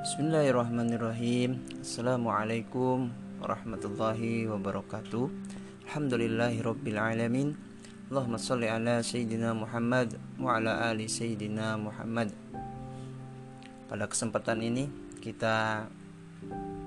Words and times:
Bismillahirrahmanirrahim. 0.00 1.60
Assalamualaikum 1.84 3.12
warahmatullahi 3.36 4.48
wabarakatuh. 4.48 5.28
Alhamdulillahirrabbilalamin 5.84 7.52
Allahumma 8.08 8.40
salli 8.40 8.64
ala 8.64 9.04
Sayyidina 9.04 9.52
Muhammad 9.52 10.16
Wa 10.40 10.56
ala 10.56 10.88
ali 10.88 11.04
Sayyidina 11.04 11.76
Muhammad. 11.76 12.32
Pada 13.92 14.08
kesempatan 14.08 14.64
ini 14.64 14.88
kita 15.20 15.84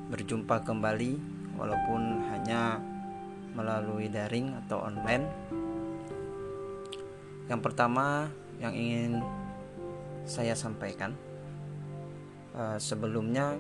berjumpa 0.09 0.66
kembali 0.66 1.14
Walaupun 1.54 2.34
hanya 2.34 2.82
melalui 3.54 4.09
daring 4.09 4.57
atau 4.66 4.89
online. 4.89 5.30
Yang 7.45 7.61
pertama 7.61 8.25
yang 8.57 8.73
ingin 8.73 9.21
saya 10.25 10.57
sampaikan 10.57 11.14
uh, 12.56 12.78
sebelumnya 12.78 13.57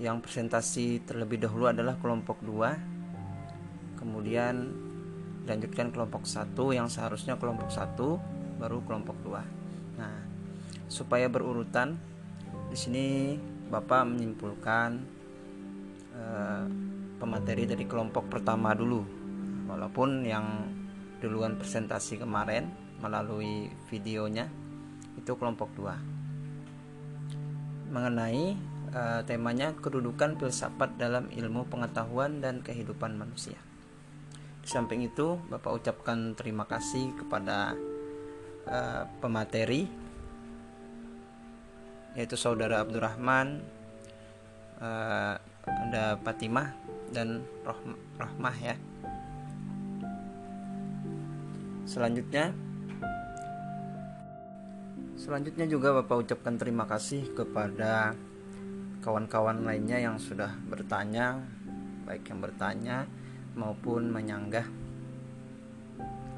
yang 0.00 0.24
presentasi 0.24 1.04
terlebih 1.04 1.42
dahulu 1.42 1.68
adalah 1.68 2.00
kelompok 2.00 2.40
2 2.42 4.00
kemudian 4.00 4.72
dilanjutkan 5.44 5.92
kelompok 5.92 6.24
1 6.24 6.56
yang 6.72 6.88
seharusnya 6.88 7.36
kelompok 7.36 7.68
1 7.68 8.00
baru 8.60 8.80
kelompok 8.86 9.16
2 9.26 10.00
nah 10.00 10.16
supaya 10.90 11.30
berurutan 11.30 12.00
di 12.70 12.76
sini 12.78 13.06
Bapak 13.70 14.02
menyimpulkan 14.02 14.90
uh, 16.18 16.66
pemateri 17.22 17.70
dari 17.70 17.86
kelompok 17.86 18.26
pertama 18.26 18.74
dulu. 18.74 19.06
Walaupun 19.70 20.26
yang 20.26 20.66
duluan 21.22 21.54
presentasi 21.54 22.18
kemarin 22.18 22.66
melalui 22.98 23.70
videonya 23.86 24.50
itu 25.14 25.30
kelompok 25.38 25.70
2 25.78 26.19
mengenai 27.90 28.54
uh, 28.94 29.20
temanya 29.26 29.74
kedudukan 29.76 30.38
filsafat 30.38 30.94
dalam 30.96 31.26
ilmu 31.28 31.66
pengetahuan 31.66 32.38
dan 32.38 32.62
kehidupan 32.62 33.18
manusia. 33.18 33.58
Di 34.62 34.68
samping 34.70 35.02
itu, 35.02 35.36
Bapak 35.50 35.82
ucapkan 35.82 36.38
terima 36.38 36.64
kasih 36.64 37.10
kepada 37.18 37.74
uh, 38.70 39.02
pemateri 39.18 39.90
yaitu 42.18 42.34
saudara 42.34 42.82
Abdurrahman, 42.82 43.62
uh, 44.82 45.38
ada 45.62 46.18
Fatimah 46.26 46.74
dan 47.14 47.46
Rahmah 48.18 48.56
ya. 48.58 48.74
Selanjutnya 51.86 52.54
Selanjutnya 55.18 55.66
juga 55.66 55.94
Bapak 56.02 56.26
ucapkan 56.26 56.54
terima 56.58 56.84
kasih 56.86 57.34
kepada 57.34 58.14
kawan-kawan 59.00 59.64
lainnya 59.64 59.96
yang 59.96 60.20
sudah 60.20 60.52
bertanya, 60.68 61.40
baik 62.04 62.28
yang 62.28 62.40
bertanya 62.44 62.96
maupun 63.56 64.12
menyanggah 64.12 64.68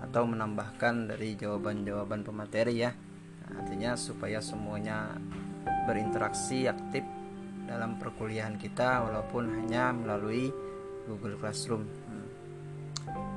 atau 0.02 0.22
menambahkan 0.26 1.14
dari 1.14 1.34
jawaban-jawaban 1.38 2.22
pemateri 2.22 2.84
ya. 2.84 2.90
Nah, 2.92 3.64
artinya 3.64 3.94
supaya 3.98 4.38
semuanya 4.38 5.14
berinteraksi 5.86 6.66
aktif 6.66 7.02
dalam 7.66 7.96
perkuliahan 7.96 8.58
kita 8.58 9.06
walaupun 9.08 9.50
hanya 9.62 9.94
melalui 9.94 10.50
Google 11.06 11.38
Classroom. 11.38 11.86
Hmm. 11.86 12.28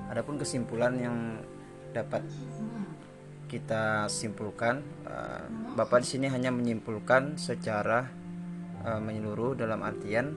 Adapun 0.09 0.37
kesimpulan 0.37 0.93
yang 0.97 1.17
dapat 1.93 2.21
kita 3.45 4.09
simpulkan 4.09 4.81
uh, 5.05 5.45
Bapak 5.75 6.01
di 6.03 6.07
sini 6.17 6.27
hanya 6.31 6.49
menyimpulkan 6.49 7.37
secara 7.37 8.07
uh, 8.83 9.01
menyeluruh 9.01 9.53
dalam 9.57 9.83
artian 9.85 10.33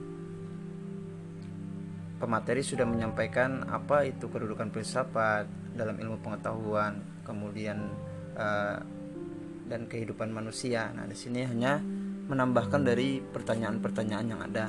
pemateri 2.19 2.59
sudah 2.59 2.83
menyampaikan 2.83 3.63
apa 3.71 4.03
itu 4.03 4.27
kedudukan 4.27 4.69
filsafat 4.69 5.47
dalam 5.73 5.95
ilmu 5.95 6.19
pengetahuan 6.19 6.99
kemudian 7.23 7.87
uh, 8.35 8.77
dan 9.69 9.85
kehidupan 9.85 10.33
manusia. 10.33 10.89
Nah, 10.91 11.05
di 11.05 11.15
sini 11.15 11.45
hanya 11.45 11.77
menambahkan 12.29 12.81
dari 12.83 13.21
pertanyaan-pertanyaan 13.21 14.27
yang 14.27 14.41
ada. 14.41 14.67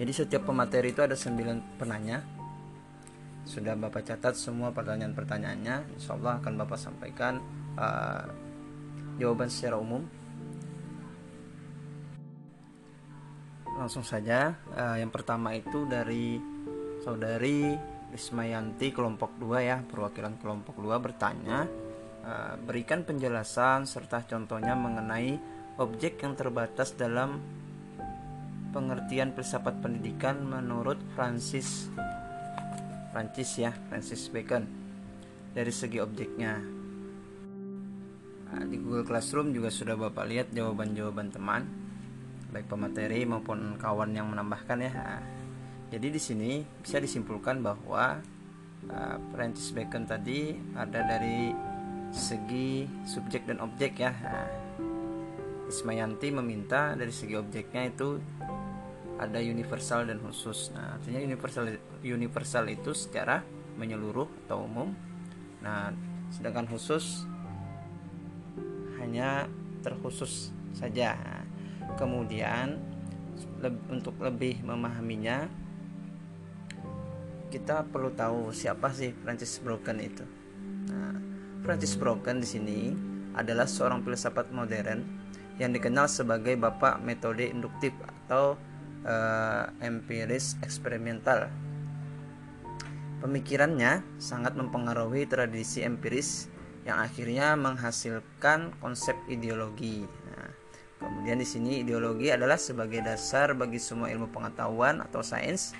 Jadi 0.00 0.12
setiap 0.16 0.48
pemateri 0.48 0.96
itu 0.96 1.04
ada 1.04 1.12
9 1.12 1.76
penanya 1.76 2.39
sudah 3.44 3.74
Bapak 3.74 4.04
catat 4.04 4.36
semua 4.36 4.70
pertanyaan-pertanyaannya 4.70 5.96
Insya 5.96 6.16
Allah 6.16 6.38
akan 6.38 6.54
Bapak 6.60 6.78
sampaikan 6.78 7.40
uh, 7.76 8.24
jawaban 9.16 9.48
secara 9.52 9.76
umum. 9.80 10.04
Langsung 13.76 14.04
saja 14.04 14.56
uh, 14.76 14.96
yang 15.00 15.08
pertama 15.08 15.56
itu 15.56 15.88
dari 15.88 16.36
saudari 17.00 17.72
Rismayanti 18.10 18.90
kelompok 18.90 19.38
2 19.38 19.70
ya 19.70 19.78
perwakilan 19.86 20.34
kelompok 20.42 20.82
2 20.82 20.98
bertanya 20.98 21.64
uh, 22.26 22.54
berikan 22.58 23.06
penjelasan 23.06 23.86
serta 23.86 24.26
contohnya 24.26 24.74
mengenai 24.74 25.38
objek 25.78 26.20
yang 26.20 26.34
terbatas 26.34 26.98
dalam 26.98 27.38
pengertian 28.74 29.30
filsafat 29.34 29.78
pendidikan 29.78 30.42
menurut 30.42 30.98
Francis 31.14 31.86
Prancis 33.10 33.50
ya 33.58 33.74
Francis 33.90 34.30
Bacon. 34.30 34.64
Dari 35.50 35.72
segi 35.74 35.98
objeknya. 35.98 36.62
Nah, 38.50 38.64
di 38.66 38.76
Google 38.78 39.06
Classroom 39.06 39.54
juga 39.54 39.70
sudah 39.70 39.94
bapak 39.94 40.26
lihat 40.26 40.48
jawaban-jawaban 40.50 41.30
teman 41.30 41.62
baik 42.50 42.66
pemateri 42.66 43.22
maupun 43.22 43.78
kawan 43.78 44.10
yang 44.10 44.26
menambahkan 44.30 44.78
ya. 44.82 44.92
Nah, 44.92 45.22
jadi 45.90 46.10
di 46.10 46.20
sini 46.20 46.62
bisa 46.82 46.98
disimpulkan 46.98 47.62
bahwa 47.62 48.18
uh, 48.90 49.16
Francis 49.30 49.70
Bacon 49.70 50.04
tadi 50.06 50.54
ada 50.74 51.06
dari 51.06 51.54
segi 52.10 52.84
subjek 53.06 53.46
dan 53.46 53.62
objek 53.62 54.02
ya. 54.02 54.10
Nah, 54.10 54.50
Ismayanti 55.70 56.34
meminta 56.34 56.98
dari 56.98 57.14
segi 57.14 57.38
objeknya 57.38 57.86
itu 57.86 58.18
ada 59.20 59.36
universal 59.36 60.08
dan 60.08 60.16
khusus. 60.24 60.72
Nah, 60.72 60.96
artinya 60.96 61.20
universal 61.20 61.68
universal 62.00 62.64
itu 62.72 62.96
secara 62.96 63.44
menyeluruh 63.76 64.48
atau 64.48 64.64
umum. 64.64 64.96
Nah, 65.60 65.92
sedangkan 66.32 66.64
khusus 66.64 67.28
hanya 68.96 69.44
terkhusus 69.84 70.56
saja. 70.72 71.20
Kemudian 72.00 72.80
le 73.60 73.70
untuk 73.92 74.16
lebih 74.24 74.64
memahaminya 74.64 75.48
kita 77.52 77.84
perlu 77.92 78.14
tahu 78.14 78.54
siapa 78.56 78.88
sih 78.94 79.12
Francis 79.20 79.60
Bacon 79.60 80.00
itu. 80.00 80.24
Nah, 80.88 81.12
Francis 81.60 81.92
Bacon 81.98 82.40
di 82.40 82.48
sini 82.48 82.78
adalah 83.36 83.68
seorang 83.68 84.00
filsafat 84.00 84.48
modern 84.48 85.04
yang 85.60 85.76
dikenal 85.76 86.08
sebagai 86.08 86.56
bapak 86.56 87.04
metode 87.04 87.44
induktif 87.44 87.92
atau 88.00 88.56
uh, 89.04 89.70
empiris 89.80 90.56
eksperimental. 90.64 91.48
Pemikirannya 93.20 94.00
sangat 94.16 94.56
mempengaruhi 94.56 95.28
tradisi 95.28 95.84
empiris 95.84 96.48
yang 96.88 97.04
akhirnya 97.04 97.52
menghasilkan 97.52 98.72
konsep 98.80 99.12
ideologi. 99.28 100.08
Nah, 100.08 100.48
kemudian 100.96 101.36
di 101.36 101.44
sini 101.44 101.84
ideologi 101.84 102.32
adalah 102.32 102.56
sebagai 102.56 103.04
dasar 103.04 103.52
bagi 103.52 103.76
semua 103.76 104.08
ilmu 104.08 104.32
pengetahuan 104.32 105.04
atau 105.04 105.20
sains. 105.20 105.76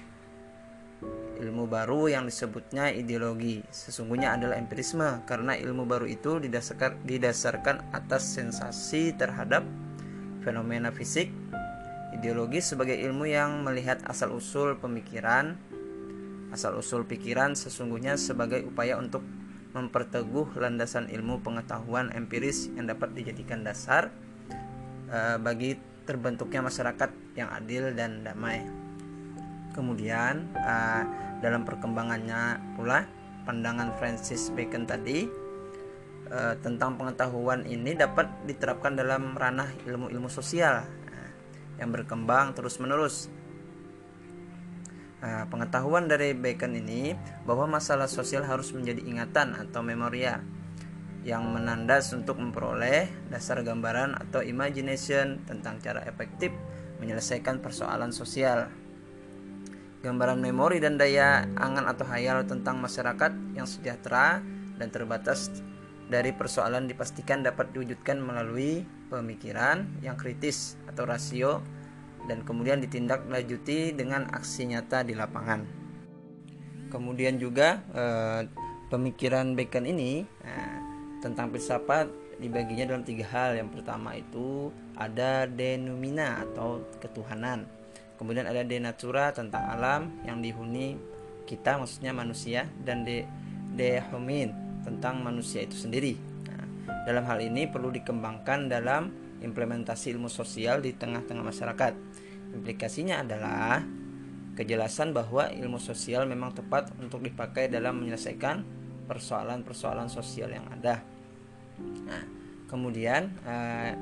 Ilmu 1.40 1.64
baru 1.64 2.12
yang 2.12 2.28
disebutnya 2.28 2.92
ideologi 2.92 3.64
sesungguhnya 3.72 4.36
adalah 4.36 4.60
empirisme 4.60 5.24
karena 5.24 5.56
ilmu 5.56 5.88
baru 5.88 6.04
itu 6.04 6.36
didasarkan 6.36 7.00
didasarkan 7.08 7.96
atas 7.96 8.36
sensasi 8.36 9.16
terhadap 9.16 9.64
fenomena 10.44 10.92
fisik 10.92 11.32
Ideologi 12.10 12.58
sebagai 12.58 12.98
ilmu 12.98 13.30
yang 13.30 13.62
melihat 13.62 14.02
asal-usul 14.02 14.82
pemikiran, 14.82 15.54
asal-usul 16.50 17.06
pikiran 17.06 17.54
sesungguhnya 17.54 18.18
sebagai 18.18 18.66
upaya 18.66 18.98
untuk 18.98 19.22
memperteguh 19.70 20.58
landasan 20.58 21.06
ilmu 21.06 21.38
pengetahuan 21.46 22.10
empiris 22.10 22.66
yang 22.74 22.90
dapat 22.90 23.14
dijadikan 23.14 23.62
dasar 23.62 24.10
uh, 25.06 25.38
bagi 25.38 25.78
terbentuknya 26.02 26.66
masyarakat 26.66 27.10
yang 27.38 27.46
adil 27.54 27.94
dan 27.94 28.26
damai. 28.26 28.66
Kemudian 29.70 30.50
uh, 30.58 31.06
dalam 31.38 31.62
perkembangannya 31.62 32.74
pula 32.74 33.06
pandangan 33.46 33.94
Francis 34.02 34.50
Bacon 34.50 34.90
tadi 34.90 35.30
uh, 36.34 36.58
tentang 36.58 36.98
pengetahuan 36.98 37.62
ini 37.70 37.94
dapat 37.94 38.26
diterapkan 38.50 38.98
dalam 38.98 39.38
ranah 39.38 39.70
ilmu-ilmu 39.86 40.26
sosial 40.26 40.82
yang 41.80 41.90
berkembang 41.90 42.52
terus-menerus. 42.52 43.32
Nah, 45.20 45.44
pengetahuan 45.48 46.08
dari 46.08 46.32
Bacon 46.32 46.76
ini 46.76 47.12
bahwa 47.44 47.80
masalah 47.80 48.08
sosial 48.08 48.44
harus 48.44 48.72
menjadi 48.76 49.00
ingatan 49.04 49.56
atau 49.56 49.80
memoria. 49.80 50.40
yang 51.20 51.52
menandas 51.52 52.16
untuk 52.16 52.40
memperoleh 52.40 53.04
dasar 53.28 53.60
gambaran 53.60 54.16
atau 54.16 54.40
imagination 54.40 55.44
tentang 55.44 55.76
cara 55.76 56.00
efektif 56.08 56.48
menyelesaikan 56.96 57.60
persoalan 57.60 58.08
sosial. 58.08 58.72
Gambaran 60.00 60.40
memori 60.40 60.80
dan 60.80 60.96
daya 60.96 61.44
angan 61.60 61.84
atau 61.92 62.08
hayal 62.08 62.48
tentang 62.48 62.80
masyarakat 62.80 63.36
yang 63.52 63.68
sejahtera 63.68 64.40
dan 64.80 64.88
terbatas 64.88 65.52
dari 66.08 66.32
persoalan 66.32 66.88
dipastikan 66.88 67.44
dapat 67.44 67.68
diwujudkan 67.76 68.16
melalui 68.16 68.88
pemikiran 69.10 69.84
yang 70.00 70.14
kritis 70.14 70.78
atau 70.86 71.04
rasio 71.04 71.60
dan 72.30 72.46
kemudian 72.46 72.78
ditindaklanjuti 72.78 73.92
dengan 73.98 74.30
aksi 74.30 74.70
nyata 74.70 75.02
di 75.02 75.18
lapangan. 75.18 75.66
Kemudian 76.90 77.38
juga 77.42 77.82
eh, 77.90 78.46
pemikiran 78.90 79.58
Bacon 79.58 79.86
ini 79.86 80.22
eh, 80.22 80.78
tentang 81.18 81.50
filsafat 81.50 82.10
dibaginya 82.38 82.94
dalam 82.94 83.04
tiga 83.06 83.26
hal. 83.30 83.58
Yang 83.58 83.80
pertama 83.80 84.16
itu 84.16 84.70
ada 84.94 85.46
denomina 85.46 86.46
atau 86.46 86.82
ketuhanan. 86.98 87.68
Kemudian 88.16 88.44
ada 88.44 88.60
de 88.60 88.76
natura 88.76 89.32
tentang 89.32 89.64
alam 89.64 90.12
yang 90.28 90.44
dihuni 90.44 91.00
kita 91.48 91.80
maksudnya 91.80 92.12
manusia 92.12 92.68
dan 92.84 93.02
de 93.02 93.24
de 93.74 93.96
tentang 94.84 95.24
manusia 95.24 95.64
itu 95.64 95.76
sendiri. 95.76 96.29
Dalam 97.06 97.24
hal 97.26 97.40
ini 97.40 97.66
perlu 97.66 97.88
dikembangkan 97.92 98.70
dalam 98.70 99.10
implementasi 99.40 100.12
ilmu 100.14 100.28
sosial 100.28 100.84
di 100.84 100.92
tengah-tengah 100.94 101.44
masyarakat. 101.44 101.92
Implikasinya 102.54 103.24
adalah 103.24 103.80
kejelasan 104.54 105.16
bahwa 105.16 105.48
ilmu 105.48 105.80
sosial 105.80 106.28
memang 106.28 106.52
tepat 106.52 106.92
untuk 107.00 107.24
dipakai 107.24 107.72
dalam 107.72 108.02
menyelesaikan 108.04 108.62
persoalan-persoalan 109.08 110.12
sosial 110.12 110.52
yang 110.52 110.66
ada. 110.68 111.02
Nah, 111.80 112.22
kemudian 112.68 113.32
uh, 113.48 113.92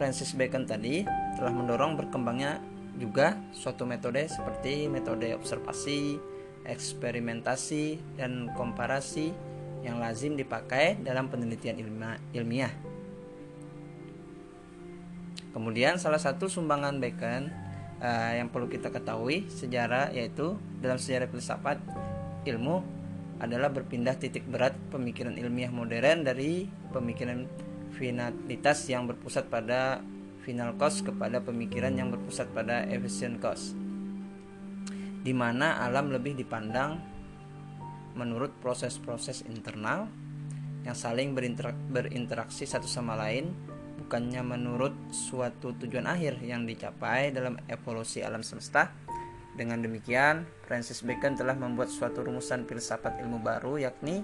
Francis 0.00 0.32
Bacon 0.32 0.64
tadi 0.64 1.04
telah 1.36 1.52
mendorong 1.52 1.94
berkembangnya 2.00 2.58
juga 2.96 3.36
suatu 3.52 3.84
metode 3.84 4.24
seperti 4.24 4.88
metode 4.88 5.36
observasi, 5.36 6.16
eksperimentasi, 6.64 8.16
dan 8.16 8.48
komparasi 8.56 9.36
yang 9.84 10.00
lazim 10.00 10.38
dipakai 10.38 11.00
dalam 11.00 11.28
penelitian 11.28 11.76
ilmiah. 12.32 12.72
Kemudian 15.56 15.96
salah 15.96 16.20
satu 16.20 16.52
sumbangan 16.52 17.00
Bacon 17.00 17.48
uh, 18.00 18.32
yang 18.36 18.52
perlu 18.52 18.68
kita 18.68 18.92
ketahui 18.92 19.48
sejarah 19.48 20.12
yaitu 20.12 20.60
dalam 20.84 21.00
sejarah 21.00 21.32
filsafat 21.32 21.80
ilmu 22.44 22.84
adalah 23.40 23.68
berpindah 23.72 24.16
titik 24.16 24.44
berat 24.48 24.76
pemikiran 24.88 25.36
ilmiah 25.36 25.72
modern 25.72 26.24
dari 26.24 26.68
pemikiran 26.92 27.48
finalitas 27.96 28.84
yang 28.88 29.08
berpusat 29.08 29.48
pada 29.48 30.00
final 30.44 30.76
cost 30.76 31.04
kepada 31.04 31.40
pemikiran 31.40 31.96
yang 31.96 32.12
berpusat 32.12 32.52
pada 32.52 32.84
efficient 32.92 33.40
cost 33.40 33.76
di 35.26 35.34
mana 35.34 35.82
alam 35.82 36.14
lebih 36.14 36.38
dipandang 36.38 37.02
menurut 38.16 38.50
proses-proses 38.58 39.44
internal 39.46 40.08
yang 40.82 40.96
saling 40.96 41.36
berinteraksi 41.92 42.64
satu 42.64 42.88
sama 42.88 43.14
lain 43.14 43.52
bukannya 44.02 44.42
menurut 44.42 44.94
suatu 45.12 45.76
tujuan 45.76 46.08
akhir 46.08 46.40
yang 46.40 46.64
dicapai 46.64 47.30
dalam 47.30 47.60
evolusi 47.68 48.22
alam 48.24 48.40
semesta 48.40 48.90
dengan 49.56 49.80
demikian, 49.80 50.44
Francis 50.68 51.00
Bacon 51.00 51.32
telah 51.32 51.56
membuat 51.56 51.88
suatu 51.88 52.20
rumusan 52.20 52.68
filsafat 52.68 53.24
ilmu 53.24 53.40
baru 53.40 53.80
yakni 53.80 54.20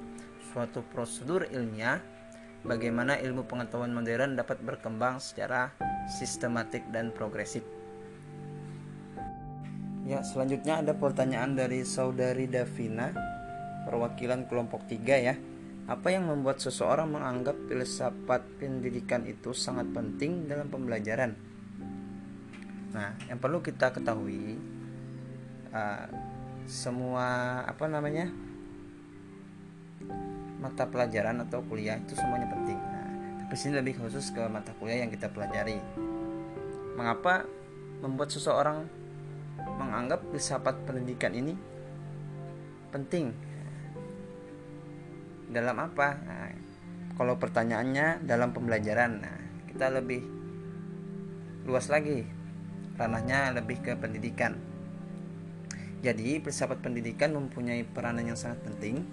suatu 0.53 0.85
prosedur 0.93 1.49
ilmiah 1.49 2.05
bagaimana 2.69 3.17
ilmu 3.17 3.49
pengetahuan 3.49 3.97
modern 3.97 4.37
dapat 4.37 4.61
berkembang 4.61 5.25
secara 5.25 5.73
sistematik 6.05 6.85
dan 6.93 7.17
progresif. 7.17 7.65
Ya, 10.05 10.21
selanjutnya 10.21 10.85
ada 10.85 10.93
pertanyaan 10.93 11.57
dari 11.57 11.81
saudari 11.89 12.45
Davina, 12.45 13.17
perwakilan 13.93 14.49
kelompok 14.49 14.89
3 14.89 15.21
ya. 15.21 15.37
Apa 15.85 16.09
yang 16.09 16.33
membuat 16.33 16.65
seseorang 16.65 17.13
menganggap 17.13 17.53
filsafat 17.69 18.41
pendidikan 18.57 19.29
itu 19.29 19.53
sangat 19.53 19.93
penting 19.93 20.49
dalam 20.49 20.73
pembelajaran? 20.73 21.37
Nah, 22.97 23.13
yang 23.29 23.37
perlu 23.37 23.61
kita 23.61 23.93
ketahui 23.93 24.57
uh, 25.77 26.09
semua 26.65 27.61
apa 27.69 27.85
namanya 27.91 28.33
mata 30.63 30.87
pelajaran 30.87 31.43
atau 31.45 31.61
kuliah 31.67 32.01
itu 32.01 32.15
semuanya 32.17 32.49
penting. 32.49 32.79
Nah, 32.79 33.09
tapi 33.45 33.55
sini 33.59 33.77
lebih 33.77 34.01
khusus 34.01 34.33
ke 34.33 34.41
mata 34.49 34.73
kuliah 34.81 35.05
yang 35.05 35.11
kita 35.11 35.29
pelajari. 35.29 35.77
Mengapa 36.97 37.45
membuat 38.01 38.31
seseorang 38.31 38.87
menganggap 39.77 40.23
filsafat 40.31 40.79
pendidikan 40.87 41.35
ini 41.35 41.59
penting? 42.95 43.52
Dalam 45.53 45.77
apa? 45.77 46.09
Nah, 46.17 46.49
kalau 47.15 47.37
pertanyaannya 47.37 48.25
dalam 48.25 48.57
pembelajaran, 48.57 49.21
nah, 49.21 49.39
kita 49.69 49.93
lebih 49.93 50.25
luas 51.69 51.87
lagi 51.93 52.25
ranahnya 52.99 53.55
lebih 53.55 53.85
ke 53.85 53.93
pendidikan 53.95 54.73
jadi, 56.03 56.43
filsafat 56.43 56.83
pendidikan 56.83 57.31
mempunyai 57.31 57.87
peranan 57.87 58.27
yang 58.27 58.35
sangat 58.35 58.59
penting 58.67 59.07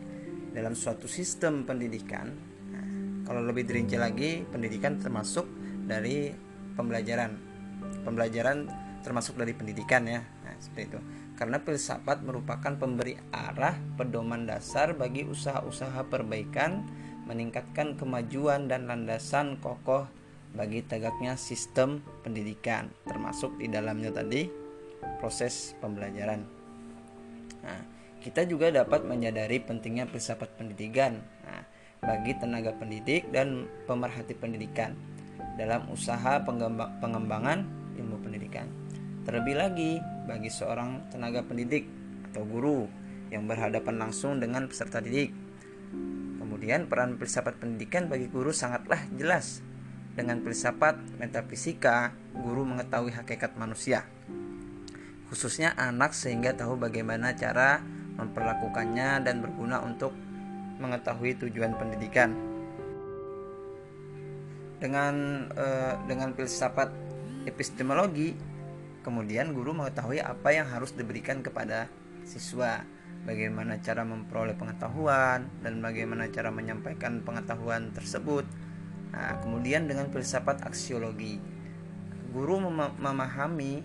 dalam 0.58 0.74
suatu 0.74 1.06
sistem 1.06 1.62
pendidikan. 1.62 2.34
Nah, 2.74 2.86
kalau 3.30 3.46
lebih 3.46 3.70
dirinci 3.70 3.94
lagi, 3.94 4.42
pendidikan 4.50 4.98
termasuk 4.98 5.46
dari 5.86 6.34
pembelajaran. 6.74 7.38
Pembelajaran 8.02 8.66
termasuk 9.06 9.38
dari 9.38 9.54
pendidikan 9.54 10.02
ya. 10.10 10.26
Nah, 10.26 10.58
seperti 10.58 10.90
itu. 10.90 11.00
Karena 11.40 11.56
filsafat 11.64 12.20
merupakan 12.28 12.76
pemberi 12.76 13.16
arah 13.32 13.80
pedoman 13.96 14.44
dasar 14.44 14.92
bagi 14.92 15.24
usaha-usaha 15.24 16.04
perbaikan, 16.12 16.84
meningkatkan 17.24 17.96
kemajuan 17.96 18.68
dan 18.68 18.92
landasan 18.92 19.56
kokoh 19.64 20.04
bagi 20.52 20.84
tegaknya 20.84 21.40
sistem 21.40 22.04
pendidikan, 22.28 22.92
termasuk 23.08 23.56
di 23.56 23.72
dalamnya 23.72 24.12
tadi 24.12 24.52
proses 25.24 25.80
pembelajaran. 25.80 26.44
Nah, 27.64 27.82
kita 28.20 28.44
juga 28.44 28.68
dapat 28.76 29.08
menyadari 29.08 29.64
pentingnya 29.64 30.12
filsafat 30.12 30.60
pendidikan 30.60 31.24
nah, 31.48 31.64
bagi 32.04 32.36
tenaga 32.36 32.76
pendidik 32.76 33.32
dan 33.32 33.64
pemerhati 33.88 34.36
pendidikan 34.36 34.92
dalam 35.56 35.88
usaha 35.88 36.44
pengembangan 37.00 37.64
ilmu 37.96 38.20
pendidikan. 38.20 38.79
Terlebih 39.30 39.62
lagi 39.62 40.02
bagi 40.26 40.50
seorang 40.50 41.14
tenaga 41.14 41.46
pendidik 41.46 41.86
atau 42.34 42.42
guru 42.50 42.90
yang 43.30 43.46
berhadapan 43.46 44.02
langsung 44.02 44.42
dengan 44.42 44.66
peserta 44.66 44.98
didik. 44.98 45.30
Kemudian 46.42 46.90
peran 46.90 47.14
filsafat 47.14 47.62
pendidikan 47.62 48.10
bagi 48.10 48.26
guru 48.26 48.50
sangatlah 48.50 49.06
jelas. 49.14 49.62
Dengan 50.18 50.42
filsafat 50.42 51.22
metafisika, 51.22 52.10
guru 52.34 52.66
mengetahui 52.66 53.14
hakikat 53.14 53.54
manusia 53.54 54.02
khususnya 55.30 55.78
anak 55.78 56.18
sehingga 56.18 56.58
tahu 56.58 56.82
bagaimana 56.82 57.38
cara 57.38 57.86
memperlakukannya 58.18 59.22
dan 59.22 59.46
berguna 59.46 59.86
untuk 59.86 60.10
mengetahui 60.82 61.38
tujuan 61.38 61.78
pendidikan. 61.78 62.34
Dengan 64.82 65.46
eh, 65.54 65.94
dengan 66.10 66.34
filsafat 66.34 66.90
epistemologi, 67.46 68.49
kemudian 69.10 69.58
guru 69.58 69.74
mengetahui 69.74 70.22
apa 70.22 70.54
yang 70.54 70.70
harus 70.70 70.94
diberikan 70.94 71.42
kepada 71.42 71.90
siswa, 72.30 72.86
bagaimana 73.26 73.82
cara 73.82 74.06
memperoleh 74.06 74.54
pengetahuan 74.54 75.50
dan 75.66 75.82
bagaimana 75.82 76.30
cara 76.30 76.54
menyampaikan 76.54 77.26
pengetahuan 77.26 77.90
tersebut. 77.90 78.46
Nah, 79.10 79.42
kemudian 79.42 79.90
dengan 79.90 80.14
filsafat 80.14 80.62
aksiologi, 80.62 81.42
guru 82.30 82.62
mem 82.62 82.94
memahami 83.02 83.82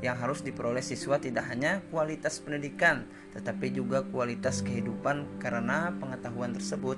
yang 0.00 0.16
harus 0.16 0.40
diperoleh 0.40 0.80
siswa 0.80 1.20
tidak 1.20 1.44
hanya 1.52 1.84
kualitas 1.92 2.40
pendidikan, 2.40 3.04
tetapi 3.36 3.68
juga 3.68 4.00
kualitas 4.08 4.64
kehidupan 4.64 5.36
karena 5.44 5.92
pengetahuan 6.00 6.56
tersebut. 6.56 6.96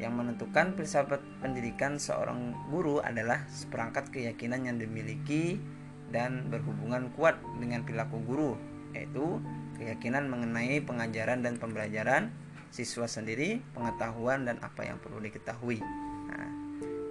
Yang 0.00 0.12
menentukan 0.16 0.78
filsafat 0.78 1.20
pendidikan 1.44 2.00
seorang 2.00 2.56
guru 2.72 3.04
adalah 3.04 3.44
seperangkat 3.52 4.14
keyakinan 4.14 4.64
yang 4.64 4.80
dimiliki 4.80 5.60
dan 6.08 6.48
berhubungan 6.48 7.12
kuat 7.14 7.36
dengan 7.60 7.84
perilaku 7.84 8.18
guru, 8.24 8.52
yaitu 8.96 9.40
keyakinan 9.76 10.26
mengenai 10.26 10.80
pengajaran 10.82 11.44
dan 11.44 11.60
pembelajaran 11.60 12.32
siswa 12.68 13.08
sendiri, 13.08 13.64
pengetahuan 13.72 14.44
dan 14.44 14.60
apa 14.60 14.84
yang 14.84 15.00
perlu 15.00 15.20
diketahui. 15.20 15.80
Nah, 16.28 16.50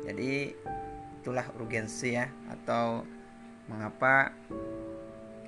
jadi 0.05 0.53
itulah 1.21 1.43
urgensi 1.59 2.15
ya 2.15 2.31
atau 2.47 3.03
mengapa 3.67 4.31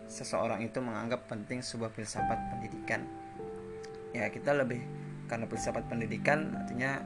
seseorang 0.09 0.65
itu 0.65 0.81
menganggap 0.81 1.29
penting 1.29 1.61
sebuah 1.63 1.93
filsafat 1.93 2.35
pendidikan 2.51 3.05
ya 4.11 4.27
kita 4.27 4.57
lebih 4.57 4.81
karena 5.29 5.45
filsafat 5.45 5.85
pendidikan 5.85 6.57
artinya 6.57 6.99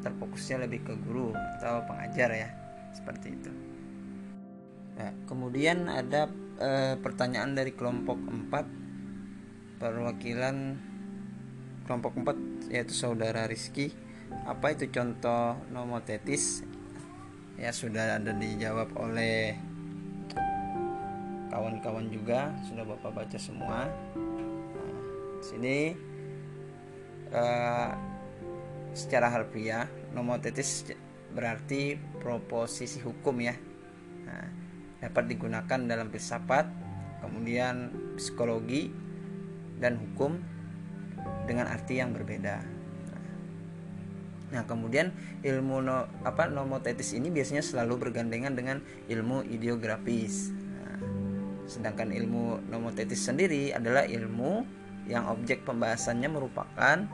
terfokusnya 0.00 0.64
lebih 0.64 0.86
ke 0.86 0.94
guru 1.02 1.34
atau 1.58 1.82
pengajar 1.84 2.30
ya 2.32 2.48
seperti 2.94 3.34
itu 3.34 3.50
ya, 5.00 5.08
kemudian 5.24 5.88
ada 5.88 6.28
e, 6.60 7.00
pertanyaan 7.00 7.56
dari 7.56 7.72
kelompok 7.72 8.20
4 8.20 9.80
perwakilan 9.80 10.76
kelompok 11.88 12.12
4 12.68 12.70
yaitu 12.70 12.92
saudara 12.92 13.48
Rizky. 13.48 13.90
Apa 14.44 14.76
itu 14.76 14.92
contoh 14.92 15.56
nomotetis? 15.72 16.62
Ya 17.56 17.72
sudah 17.72 18.20
ada 18.20 18.32
dijawab 18.32 18.94
oleh 18.96 19.56
kawan-kawan 21.50 22.06
juga 22.08 22.54
sudah 22.64 22.86
bapak 22.86 23.10
baca 23.10 23.38
semua. 23.40 23.90
Nah, 24.14 24.92
sini 25.42 25.92
uh, 27.34 27.90
secara 28.94 29.28
harfiah 29.34 29.90
nomotetis 30.14 30.86
berarti 31.34 31.98
proposisi 32.22 33.02
hukum 33.02 33.34
ya. 33.42 33.54
Nah, 34.26 34.59
dapat 35.00 35.28
digunakan 35.28 35.80
dalam 35.80 36.08
filsafat 36.12 36.68
kemudian 37.24 37.92
psikologi 38.16 38.92
dan 39.80 39.96
hukum 39.96 40.40
dengan 41.44 41.68
arti 41.68 42.00
yang 42.00 42.12
berbeda 42.12 42.80
Nah, 44.50 44.66
kemudian 44.66 45.14
ilmu 45.46 45.78
no, 45.78 46.10
apa 46.26 46.50
nomotetis 46.50 47.14
ini 47.14 47.30
biasanya 47.30 47.62
selalu 47.62 48.10
bergandengan 48.10 48.58
dengan 48.58 48.82
ilmu 49.06 49.46
ideografis. 49.46 50.50
Sedangkan 51.70 52.10
ilmu 52.10 52.66
nomotetis 52.66 53.22
sendiri 53.22 53.70
adalah 53.70 54.02
ilmu 54.02 54.66
yang 55.06 55.30
objek 55.30 55.62
pembahasannya 55.62 56.26
merupakan 56.26 57.06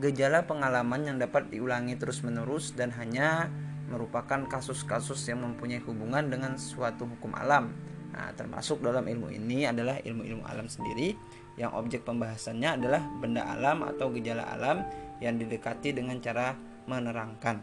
gejala 0.00 0.44
pengalaman 0.44 1.08
yang 1.08 1.16
dapat 1.16 1.48
diulangi 1.48 1.96
terus-menerus 1.96 2.76
dan 2.76 2.92
hanya 2.96 3.48
merupakan 3.92 4.48
kasus-kasus 4.48 5.20
yang 5.28 5.44
mempunyai 5.44 5.84
hubungan 5.84 6.32
dengan 6.32 6.56
suatu 6.56 7.04
hukum 7.04 7.36
alam. 7.36 7.68
Nah, 8.12 8.32
termasuk 8.32 8.80
dalam 8.80 9.04
ilmu 9.04 9.28
ini 9.28 9.68
adalah 9.68 10.00
ilmu-ilmu 10.00 10.44
alam 10.48 10.68
sendiri 10.68 11.12
yang 11.60 11.76
objek 11.76 12.08
pembahasannya 12.08 12.80
adalah 12.80 13.04
benda 13.20 13.44
alam 13.44 13.84
atau 13.84 14.08
gejala 14.16 14.48
alam 14.48 14.84
yang 15.20 15.36
didekati 15.36 15.92
dengan 15.92 16.16
cara 16.24 16.56
menerangkan. 16.88 17.60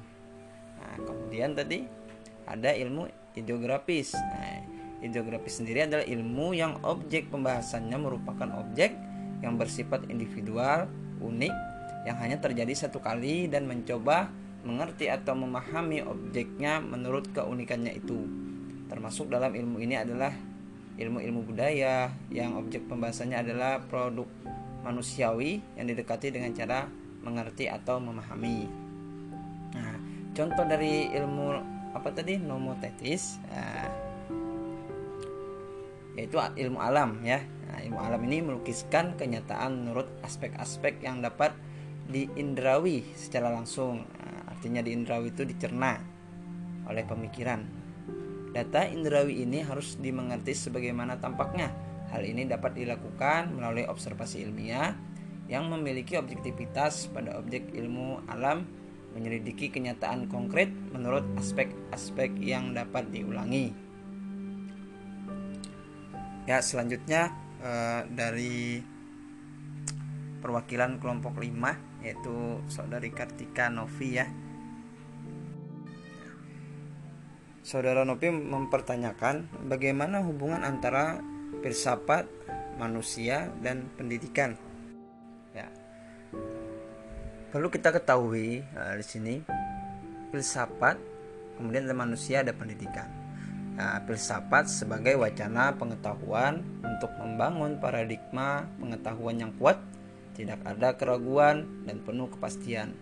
Nah, 0.78 0.96
kemudian 1.02 1.58
tadi 1.58 1.86
ada 2.46 2.74
ilmu 2.74 3.10
ideografis. 3.34 4.14
Nah, 4.14 4.80
Ideografi 5.00 5.48
sendiri 5.48 5.88
adalah 5.88 6.04
ilmu 6.04 6.52
yang 6.52 6.76
objek 6.84 7.32
pembahasannya 7.32 7.96
merupakan 7.96 8.52
objek 8.60 8.92
yang 9.40 9.56
bersifat 9.56 10.04
individual, 10.12 10.92
unik, 11.24 11.56
yang 12.04 12.20
hanya 12.20 12.36
terjadi 12.44 12.76
satu 12.76 13.00
kali 13.00 13.48
dan 13.48 13.64
mencoba 13.64 14.28
mengerti 14.64 15.08
atau 15.08 15.36
memahami 15.36 16.04
objeknya 16.04 16.84
menurut 16.84 17.32
keunikannya 17.32 17.96
itu. 17.96 18.20
Termasuk 18.90 19.32
dalam 19.32 19.54
ilmu 19.54 19.80
ini 19.80 19.96
adalah 19.96 20.34
ilmu-ilmu 21.00 21.48
budaya 21.48 22.12
yang 22.28 22.60
objek 22.60 22.84
pembahasannya 22.92 23.40
adalah 23.40 23.80
produk 23.88 24.28
manusiawi 24.84 25.64
yang 25.80 25.88
didekati 25.88 26.34
dengan 26.34 26.52
cara 26.52 26.90
mengerti 27.24 27.72
atau 27.72 28.04
memahami. 28.04 28.68
Nah, 29.76 29.96
contoh 30.36 30.66
dari 30.68 31.08
ilmu 31.14 31.46
apa 31.96 32.10
tadi 32.12 32.36
nomotetis. 32.36 33.40
Nah, 33.48 33.88
yaitu 36.20 36.36
ilmu 36.36 36.84
alam 36.84 37.24
ya. 37.24 37.40
Nah, 37.40 37.80
ilmu 37.86 38.00
alam 38.02 38.22
ini 38.28 38.44
melukiskan 38.44 39.16
kenyataan 39.16 39.86
menurut 39.86 40.10
aspek-aspek 40.26 41.00
yang 41.00 41.24
dapat 41.24 41.56
diindrawi 42.10 43.06
secara 43.16 43.54
langsung. 43.54 44.04
Artinya 44.60 44.84
diindrawi 44.84 45.32
itu 45.32 45.48
dicerna 45.48 45.96
oleh 46.84 47.08
pemikiran. 47.08 47.64
Data 48.52 48.84
indrawi 48.84 49.48
ini 49.48 49.64
harus 49.64 49.96
dimengerti 49.96 50.52
sebagaimana 50.52 51.16
tampaknya. 51.16 51.72
Hal 52.12 52.28
ini 52.28 52.44
dapat 52.44 52.76
dilakukan 52.76 53.56
melalui 53.56 53.88
observasi 53.88 54.44
ilmiah 54.44 54.92
yang 55.48 55.72
memiliki 55.72 56.20
objektivitas 56.20 57.08
pada 57.08 57.40
objek 57.40 57.72
ilmu 57.72 58.28
alam 58.28 58.68
menyelidiki 59.16 59.72
kenyataan 59.72 60.28
konkret 60.28 60.68
menurut 60.92 61.24
aspek-aspek 61.40 62.36
yang 62.44 62.76
dapat 62.76 63.08
diulangi. 63.16 63.72
Ya, 66.44 66.60
selanjutnya 66.60 67.32
uh, 67.64 68.04
dari 68.12 68.84
perwakilan 70.44 71.00
kelompok 71.00 71.40
5 71.40 72.04
yaitu 72.04 72.64
saudari 72.72 73.12
Kartika 73.14 73.70
Novi 73.70 74.18
ya. 74.18 74.28
Saudara 77.70 78.02
Novi 78.02 78.34
mempertanyakan 78.34 79.46
bagaimana 79.70 80.26
hubungan 80.26 80.66
antara 80.66 81.22
filsafat 81.62 82.26
manusia 82.82 83.54
dan 83.62 83.86
pendidikan. 83.94 84.58
Ya. 85.54 85.70
Perlu 87.54 87.70
kita 87.70 87.94
ketahui 87.94 88.66
uh, 88.74 88.98
di 88.98 89.06
sini 89.06 89.36
filsafat 90.34 90.98
kemudian 91.62 91.86
ada 91.86 91.94
manusia 91.94 92.42
ada 92.42 92.58
pendidikan. 92.58 93.06
Nah, 93.78 94.02
filsafat 94.02 94.66
sebagai 94.66 95.22
wacana 95.22 95.70
pengetahuan 95.78 96.66
untuk 96.82 97.14
membangun 97.22 97.78
paradigma 97.78 98.66
pengetahuan 98.82 99.46
yang 99.46 99.54
kuat, 99.62 99.78
tidak 100.34 100.58
ada 100.66 100.98
keraguan 100.98 101.86
dan 101.86 102.02
penuh 102.02 102.34
kepastian. 102.34 102.98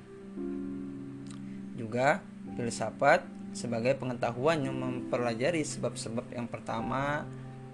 Juga 1.80 2.20
filsafat 2.60 3.37
sebagai 3.54 3.96
pengetahuan 3.98 4.64
yang 4.64 4.76
mempelajari 4.78 5.64
sebab-sebab 5.64 6.32
yang 6.34 6.48
pertama 6.48 7.26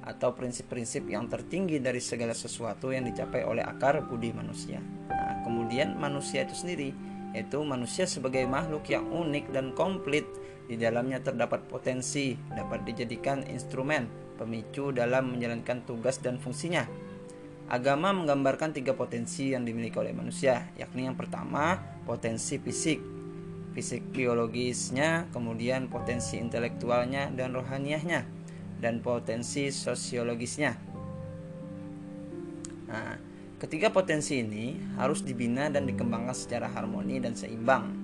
atau 0.04 0.36
prinsip-prinsip 0.36 1.08
yang 1.08 1.32
tertinggi 1.32 1.80
dari 1.80 2.04
segala 2.04 2.36
sesuatu 2.36 2.92
yang 2.92 3.08
dicapai 3.08 3.48
oleh 3.48 3.64
akar 3.64 4.04
budi 4.04 4.36
manusia. 4.36 4.84
Nah, 5.08 5.42
kemudian 5.48 5.96
manusia 5.96 6.44
itu 6.44 6.56
sendiri 6.56 6.92
yaitu 7.34 7.66
manusia 7.66 8.06
sebagai 8.06 8.46
makhluk 8.46 8.86
yang 8.94 9.10
unik 9.10 9.50
dan 9.50 9.74
komplit 9.74 10.28
di 10.70 10.78
dalamnya 10.78 11.20
terdapat 11.20 11.66
potensi 11.66 12.38
dapat 12.54 12.86
dijadikan 12.86 13.42
instrumen 13.50 14.06
pemicu 14.38 14.94
dalam 14.94 15.34
menjalankan 15.34 15.82
tugas 15.84 16.22
dan 16.22 16.38
fungsinya. 16.38 16.86
Agama 17.72 18.14
menggambarkan 18.14 18.76
tiga 18.76 18.94
potensi 18.94 19.56
yang 19.56 19.66
dimiliki 19.66 19.98
oleh 19.98 20.14
manusia, 20.14 20.70
yakni 20.78 21.08
yang 21.10 21.18
pertama 21.18 21.80
potensi 22.04 22.60
fisik, 22.60 23.00
fisik 23.74 24.06
biologisnya, 24.14 25.28
kemudian 25.34 25.90
potensi 25.90 26.38
intelektualnya 26.38 27.34
dan 27.34 27.58
rohaniahnya, 27.58 28.24
dan 28.80 29.02
potensi 29.02 29.74
sosiologisnya. 29.74 30.78
Nah, 32.88 33.18
ketiga 33.58 33.90
potensi 33.90 34.40
ini 34.40 34.78
harus 35.02 35.26
dibina 35.26 35.68
dan 35.74 35.90
dikembangkan 35.90 36.38
secara 36.38 36.70
harmoni 36.70 37.18
dan 37.18 37.34
seimbang 37.34 38.04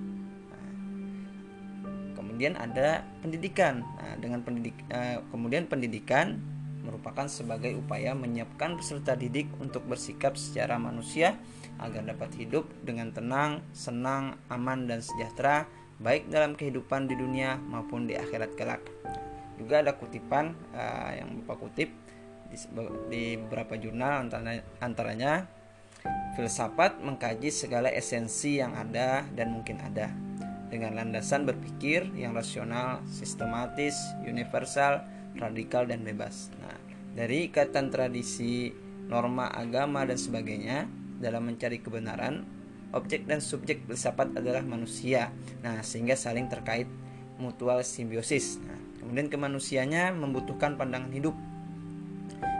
kemudian 2.40 2.56
ada 2.56 3.04
pendidikan 3.20 3.84
nah, 4.00 4.16
dengan 4.16 4.40
pendidik 4.40 4.72
uh, 4.88 5.20
kemudian 5.28 5.68
pendidikan 5.68 6.40
merupakan 6.80 7.28
sebagai 7.28 7.76
upaya 7.76 8.16
menyiapkan 8.16 8.80
peserta 8.80 9.12
didik 9.12 9.44
untuk 9.60 9.84
bersikap 9.84 10.40
secara 10.40 10.80
manusia 10.80 11.36
agar 11.80 12.04
dapat 12.04 12.30
hidup 12.36 12.68
dengan 12.84 13.10
tenang, 13.10 13.64
senang, 13.72 14.36
aman 14.52 14.84
dan 14.84 15.00
sejahtera 15.00 15.64
baik 16.00 16.28
dalam 16.32 16.56
kehidupan 16.56 17.08
di 17.08 17.16
dunia 17.16 17.60
maupun 17.60 18.08
di 18.08 18.16
akhirat 18.16 18.56
kelak. 18.56 18.84
Juga 19.60 19.84
ada 19.84 19.92
kutipan 19.96 20.56
uh, 20.72 21.12
yang 21.12 21.44
Bapak 21.44 21.68
kutip 21.68 21.92
di, 22.48 22.56
di 23.12 23.24
beberapa 23.36 23.76
jurnal 23.76 24.24
antaranya, 24.28 24.62
antaranya 24.80 25.32
filsafat 26.36 27.04
mengkaji 27.04 27.52
segala 27.52 27.92
esensi 27.92 28.56
yang 28.56 28.72
ada 28.72 29.28
dan 29.36 29.52
mungkin 29.52 29.76
ada 29.84 30.08
dengan 30.72 30.96
landasan 30.96 31.44
berpikir 31.44 32.08
yang 32.14 32.32
rasional, 32.32 33.02
sistematis, 33.10 33.98
universal, 34.22 35.02
radikal 35.36 35.84
dan 35.84 36.06
bebas. 36.06 36.48
Nah, 36.62 36.78
dari 37.12 37.50
ikatan 37.50 37.90
tradisi, 37.90 38.70
norma 39.10 39.50
agama 39.50 40.06
dan 40.06 40.14
sebagainya 40.14 40.86
dalam 41.20 41.46
mencari 41.46 41.78
kebenaran, 41.84 42.42
objek 42.96 43.28
dan 43.28 43.38
subjek 43.44 43.84
filsafat 43.86 44.34
adalah 44.34 44.64
manusia. 44.64 45.30
Nah, 45.60 45.84
sehingga 45.84 46.16
saling 46.16 46.48
terkait 46.48 46.88
mutual 47.38 47.84
simbiosis. 47.84 48.58
Nah, 48.64 48.80
kemudian 49.04 49.28
kemanusianya 49.28 50.10
membutuhkan 50.16 50.80
pandangan 50.80 51.12
hidup, 51.12 51.36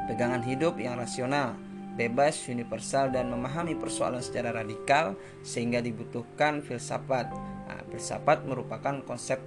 pegangan 0.06 0.44
hidup 0.44 0.76
yang 0.76 1.00
rasional, 1.00 1.56
bebas, 1.96 2.36
universal, 2.46 3.10
dan 3.10 3.32
memahami 3.32 3.74
persoalan 3.74 4.20
secara 4.20 4.52
radikal, 4.52 5.18
sehingga 5.42 5.80
dibutuhkan 5.80 6.60
filsafat 6.60 7.32
Nah, 7.70 7.86
filsafat 7.86 8.42
merupakan 8.50 8.98
konsep 9.06 9.38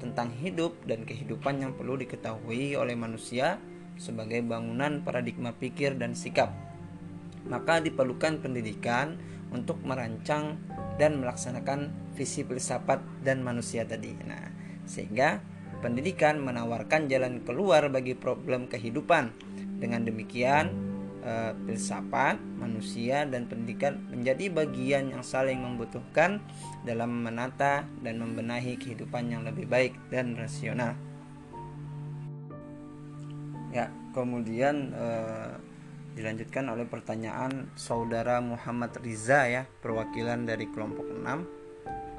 tentang 0.00 0.32
hidup 0.32 0.72
dan 0.88 1.04
kehidupan 1.04 1.60
yang 1.60 1.72
perlu 1.76 2.00
diketahui 2.00 2.72
oleh 2.72 2.96
manusia 2.96 3.60
sebagai 4.00 4.40
bangunan 4.40 5.04
paradigma 5.04 5.52
pikir 5.52 6.00
dan 6.00 6.16
sikap. 6.16 6.48
Maka 7.46 7.78
diperlukan 7.82 8.42
pendidikan 8.42 9.18
untuk 9.54 9.78
merancang 9.86 10.58
dan 10.96 11.20
melaksanakan 11.22 11.92
visi 12.16 12.42
filsafat 12.42 13.00
dan 13.22 13.44
manusia 13.44 13.84
tadi. 13.84 14.16
Nah, 14.24 14.50
sehingga 14.88 15.38
pendidikan 15.84 16.40
menawarkan 16.40 17.06
jalan 17.06 17.44
keluar 17.44 17.86
bagi 17.92 18.16
problem 18.16 18.66
kehidupan. 18.66 19.30
Dengan 19.76 20.08
demikian, 20.08 20.72
eh, 21.20 21.52
filsafat, 21.68 22.40
manusia 22.56 23.28
dan 23.28 23.44
pendidikan 23.44 24.00
menjadi 24.08 24.48
bagian 24.48 25.12
yang 25.12 25.20
saling 25.20 25.60
membutuhkan 25.60 26.40
dalam 26.88 27.20
menata 27.20 27.84
dan 28.00 28.24
membenahi 28.24 28.80
kehidupan 28.80 29.28
yang 29.28 29.44
lebih 29.44 29.68
baik 29.68 29.92
dan 30.08 30.32
rasional. 30.34 30.96
Ya, 33.76 33.92
kemudian 34.16 34.96
eh, 34.96 35.52
dilanjutkan 36.16 36.64
oleh 36.72 36.88
pertanyaan 36.88 37.68
saudara 37.76 38.40
Muhammad 38.40 38.96
Riza 39.04 39.44
ya 39.52 39.62
perwakilan 39.68 40.48
dari 40.48 40.64
kelompok 40.72 41.12
6 41.12 41.20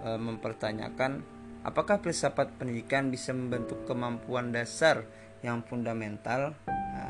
e, 0.06 0.10
mempertanyakan 0.22 1.26
apakah 1.66 1.98
filsafat 1.98 2.62
pendidikan 2.62 3.10
bisa 3.10 3.34
membentuk 3.34 3.90
kemampuan 3.90 4.54
dasar 4.54 5.02
yang 5.42 5.66
fundamental 5.66 6.54
e, 6.70 7.04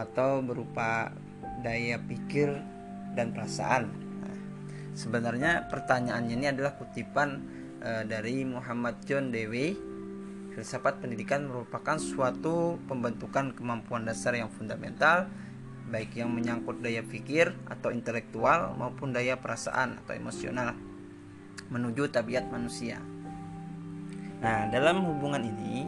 atau 0.00 0.40
berupa 0.40 1.12
daya 1.60 2.00
pikir 2.00 2.56
dan 3.12 3.36
perasaan? 3.36 3.92
Nah, 3.92 4.36
sebenarnya 4.96 5.68
pertanyaannya 5.68 6.32
ini 6.32 6.46
adalah 6.48 6.80
kutipan 6.80 7.44
e, 7.84 8.08
dari 8.08 8.40
Muhammad 8.48 9.04
John 9.04 9.28
Dewey 9.28 9.95
filsafat 10.56 11.04
pendidikan 11.04 11.44
merupakan 11.44 12.00
suatu 12.00 12.80
pembentukan 12.88 13.52
kemampuan 13.52 14.08
dasar 14.08 14.32
yang 14.32 14.48
fundamental 14.48 15.28
baik 15.92 16.16
yang 16.16 16.32
menyangkut 16.32 16.80
daya 16.80 17.04
pikir 17.04 17.52
atau 17.68 17.92
intelektual 17.92 18.72
maupun 18.72 19.12
daya 19.12 19.36
perasaan 19.36 20.00
atau 20.00 20.16
emosional 20.16 20.72
menuju 21.68 22.08
tabiat 22.08 22.48
manusia. 22.48 22.98
Nah, 24.40 24.72
dalam 24.72 25.04
hubungan 25.04 25.44
ini 25.44 25.84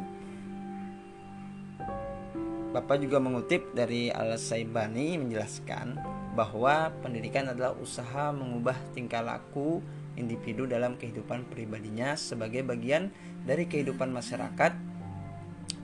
Bapak 2.68 3.00
juga 3.00 3.16
mengutip 3.16 3.72
dari 3.72 4.12
Al-Saibani 4.12 5.16
menjelaskan 5.16 5.96
bahwa 6.36 6.92
pendidikan 7.00 7.48
adalah 7.48 7.72
usaha 7.80 8.28
mengubah 8.28 8.76
tingkah 8.92 9.24
laku 9.24 9.80
individu 10.20 10.68
dalam 10.68 11.00
kehidupan 11.00 11.48
pribadinya 11.48 12.12
sebagai 12.12 12.60
bagian 12.66 13.08
dari 13.48 13.64
kehidupan 13.64 14.12
masyarakat 14.12 14.72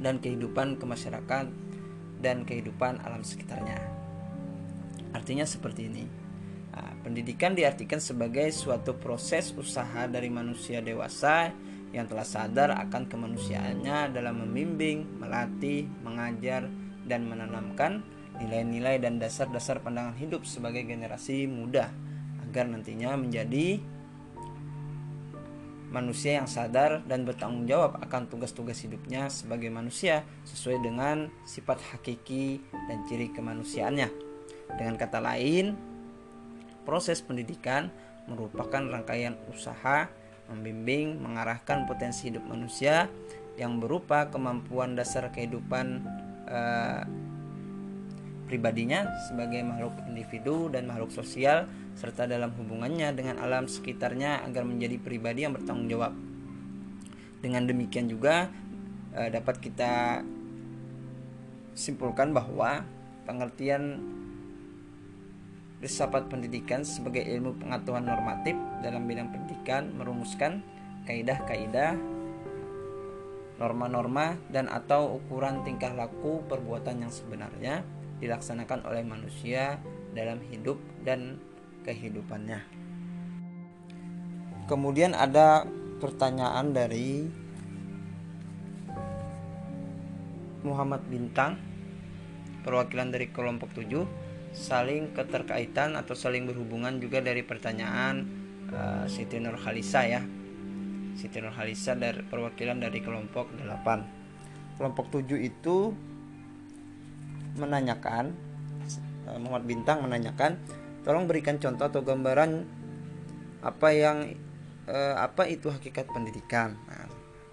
dan 0.04 0.20
kehidupan 0.20 0.76
kemasyarakat 0.76 1.48
dan 2.20 2.44
kehidupan 2.44 3.00
alam 3.00 3.24
sekitarnya. 3.24 3.80
Artinya 5.16 5.48
seperti 5.48 5.88
ini. 5.88 6.04
Nah, 6.76 6.92
pendidikan 7.00 7.56
diartikan 7.56 8.04
sebagai 8.04 8.52
suatu 8.52 8.92
proses 9.00 9.56
usaha 9.56 10.04
dari 10.04 10.28
manusia 10.28 10.84
dewasa 10.84 11.48
yang 11.94 12.04
telah 12.10 12.26
sadar 12.26 12.74
akan 12.74 13.06
kemanusiaannya 13.06 14.12
dalam 14.12 14.44
membimbing, 14.44 15.22
melatih, 15.22 15.86
mengajar, 16.02 16.66
dan 17.06 17.24
menanamkan 17.30 18.02
nilai-nilai 18.42 18.98
dan 18.98 19.22
dasar-dasar 19.22 19.78
pandangan 19.78 20.18
hidup 20.18 20.42
sebagai 20.42 20.82
generasi 20.82 21.46
muda 21.46 21.94
agar 22.42 22.66
nantinya 22.66 23.14
menjadi 23.14 23.78
manusia 25.94 26.42
yang 26.42 26.50
sadar 26.50 27.06
dan 27.06 27.22
bertanggung 27.22 27.70
jawab 27.70 28.02
akan 28.02 28.26
tugas-tugas 28.26 28.82
hidupnya 28.82 29.30
sebagai 29.30 29.70
manusia 29.70 30.26
sesuai 30.42 30.82
dengan 30.82 31.30
sifat 31.46 31.78
hakiki 31.94 32.58
dan 32.90 33.06
ciri 33.06 33.30
kemanusiaannya. 33.30 34.10
Dengan 34.74 34.98
kata 34.98 35.22
lain, 35.22 35.78
proses 36.82 37.22
pendidikan 37.22 37.94
merupakan 38.26 38.82
rangkaian 38.82 39.38
usaha 39.54 40.10
membimbing, 40.50 41.22
mengarahkan 41.22 41.86
potensi 41.86 42.28
hidup 42.28 42.42
manusia 42.44 43.06
yang 43.54 43.78
berupa 43.78 44.28
kemampuan 44.28 44.98
dasar 44.98 45.30
kehidupan 45.30 46.02
eh, 46.50 47.02
pribadinya 48.44 49.08
sebagai 49.26 49.64
makhluk 49.64 49.94
individu 50.08 50.68
dan 50.68 50.84
makhluk 50.84 51.10
sosial 51.10 51.64
serta 51.96 52.28
dalam 52.28 52.52
hubungannya 52.58 53.14
dengan 53.16 53.40
alam 53.40 53.64
sekitarnya 53.70 54.44
agar 54.44 54.66
menjadi 54.68 55.00
pribadi 55.00 55.48
yang 55.48 55.56
bertanggung 55.56 55.88
jawab. 55.88 56.12
Dengan 57.40 57.64
demikian 57.64 58.08
juga 58.08 58.48
eh, 59.16 59.28
dapat 59.32 59.60
kita 59.60 60.24
simpulkan 61.74 62.30
bahwa 62.30 62.84
pengertian 63.24 64.00
filsafat 65.80 66.32
pendidikan 66.32 66.80
sebagai 66.80 67.20
ilmu 67.20 67.60
pengetahuan 67.60 68.08
normatif 68.08 68.56
dalam 68.80 69.04
bidang 69.04 69.28
pendidikan 69.28 69.92
merumuskan 69.92 70.64
kaidah-kaidah 71.04 71.98
norma-norma 73.60 74.34
dan 74.50 74.66
atau 74.66 75.20
ukuran 75.20 75.62
tingkah 75.62 75.92
laku 75.94 76.42
perbuatan 76.48 77.06
yang 77.06 77.12
sebenarnya 77.12 77.84
dilaksanakan 78.22 78.86
oleh 78.86 79.02
manusia 79.02 79.78
dalam 80.14 80.38
hidup 80.50 80.78
dan 81.02 81.38
kehidupannya. 81.82 82.62
Kemudian 84.64 85.12
ada 85.12 85.68
pertanyaan 86.00 86.72
dari 86.72 87.28
Muhammad 90.64 91.04
Bintang 91.06 91.60
perwakilan 92.64 93.12
dari 93.12 93.28
kelompok 93.28 93.76
7 93.76 94.56
saling 94.56 95.12
keterkaitan 95.12 95.92
atau 95.98 96.16
saling 96.16 96.48
berhubungan 96.48 96.96
juga 96.96 97.20
dari 97.20 97.44
pertanyaan 97.44 98.24
uh, 98.72 99.04
Siti 99.04 99.36
Nur 99.36 99.60
Khalisa 99.60 100.08
ya 100.08 100.24
Siti 101.20 101.44
Nur 101.44 101.52
Khalisa 101.52 101.92
dari 101.92 102.24
perwakilan 102.24 102.80
dari 102.80 103.04
kelompok 103.04 103.52
8 103.60 104.80
kelompok 104.80 105.06
7 105.12 105.36
itu 105.44 105.92
menanyakan 107.54 108.34
uh, 109.30 109.38
Muhammad 109.38 109.64
Bintang 109.66 110.02
menanyakan 110.02 110.58
Tolong 111.04 111.28
berikan 111.28 111.60
contoh 111.60 111.84
atau 111.84 112.00
gambaran 112.00 112.64
apa 113.60 113.88
yang 113.92 114.24
eh, 114.88 115.14
apa 115.20 115.44
itu 115.44 115.68
hakikat 115.68 116.08
pendidikan. 116.08 116.80
Nah, 116.88 117.08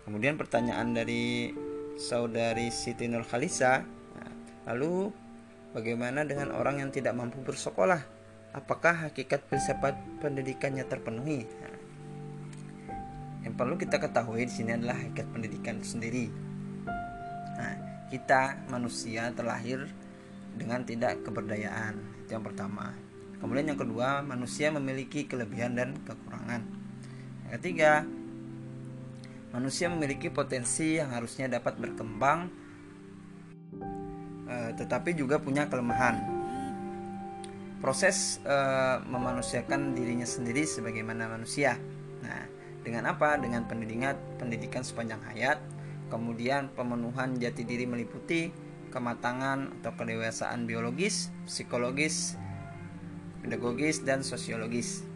kemudian 0.08 0.40
pertanyaan 0.40 0.96
dari 0.96 1.52
saudari 2.00 2.72
Siti 2.72 3.12
Nur 3.12 3.28
Khalisa. 3.28 3.84
Nah, 4.16 4.32
lalu 4.72 5.12
bagaimana 5.76 6.24
dengan 6.24 6.56
orang 6.56 6.80
yang 6.80 6.96
tidak 6.96 7.12
mampu 7.12 7.44
bersekolah? 7.44 8.00
Apakah 8.56 9.12
hakikat 9.12 9.44
filsafat 9.52 10.00
pendidikannya 10.24 10.88
terpenuhi? 10.88 11.44
Nah, 11.44 11.76
yang 13.44 13.54
perlu 13.60 13.76
kita 13.76 14.00
ketahui 14.00 14.48
di 14.48 14.54
sini 14.64 14.80
adalah 14.80 14.96
hakikat 14.96 15.28
pendidikan 15.28 15.84
sendiri. 15.84 16.32
Nah, 17.60 17.91
kita 18.12 18.68
manusia 18.68 19.32
terlahir 19.32 19.88
dengan 20.60 20.84
tidak 20.84 21.24
keberdayaan. 21.24 21.96
Itu 22.28 22.36
yang 22.36 22.44
pertama. 22.44 22.92
Kemudian 23.40 23.74
yang 23.74 23.80
kedua, 23.80 24.22
manusia 24.22 24.70
memiliki 24.70 25.26
kelebihan 25.26 25.74
dan 25.74 25.98
kekurangan. 26.04 26.62
Yang 27.48 27.54
ketiga, 27.58 28.06
manusia 29.56 29.88
memiliki 29.88 30.30
potensi 30.30 31.00
yang 31.00 31.10
harusnya 31.16 31.50
dapat 31.50 31.80
berkembang 31.80 32.52
eh, 34.46 34.72
tetapi 34.76 35.16
juga 35.16 35.40
punya 35.40 35.66
kelemahan. 35.72 36.22
Proses 37.82 38.38
eh, 38.46 38.98
memanusiakan 39.10 39.98
dirinya 39.98 40.28
sendiri 40.28 40.68
sebagaimana 40.68 41.32
manusia. 41.32 41.80
Nah, 42.22 42.46
dengan 42.86 43.10
apa? 43.10 43.42
Dengan 43.42 43.66
pendidikan 43.66 44.14
pendidikan 44.38 44.86
sepanjang 44.86 45.22
hayat, 45.34 45.58
kemudian 46.12 46.68
pemenuhan 46.76 47.40
jati 47.40 47.64
diri 47.64 47.88
meliputi 47.88 48.52
kematangan 48.92 49.80
atau 49.80 49.96
kedewasaan 49.96 50.68
biologis, 50.68 51.32
psikologis, 51.48 52.36
pedagogis, 53.40 54.04
dan 54.04 54.20
sosiologis. 54.22 55.08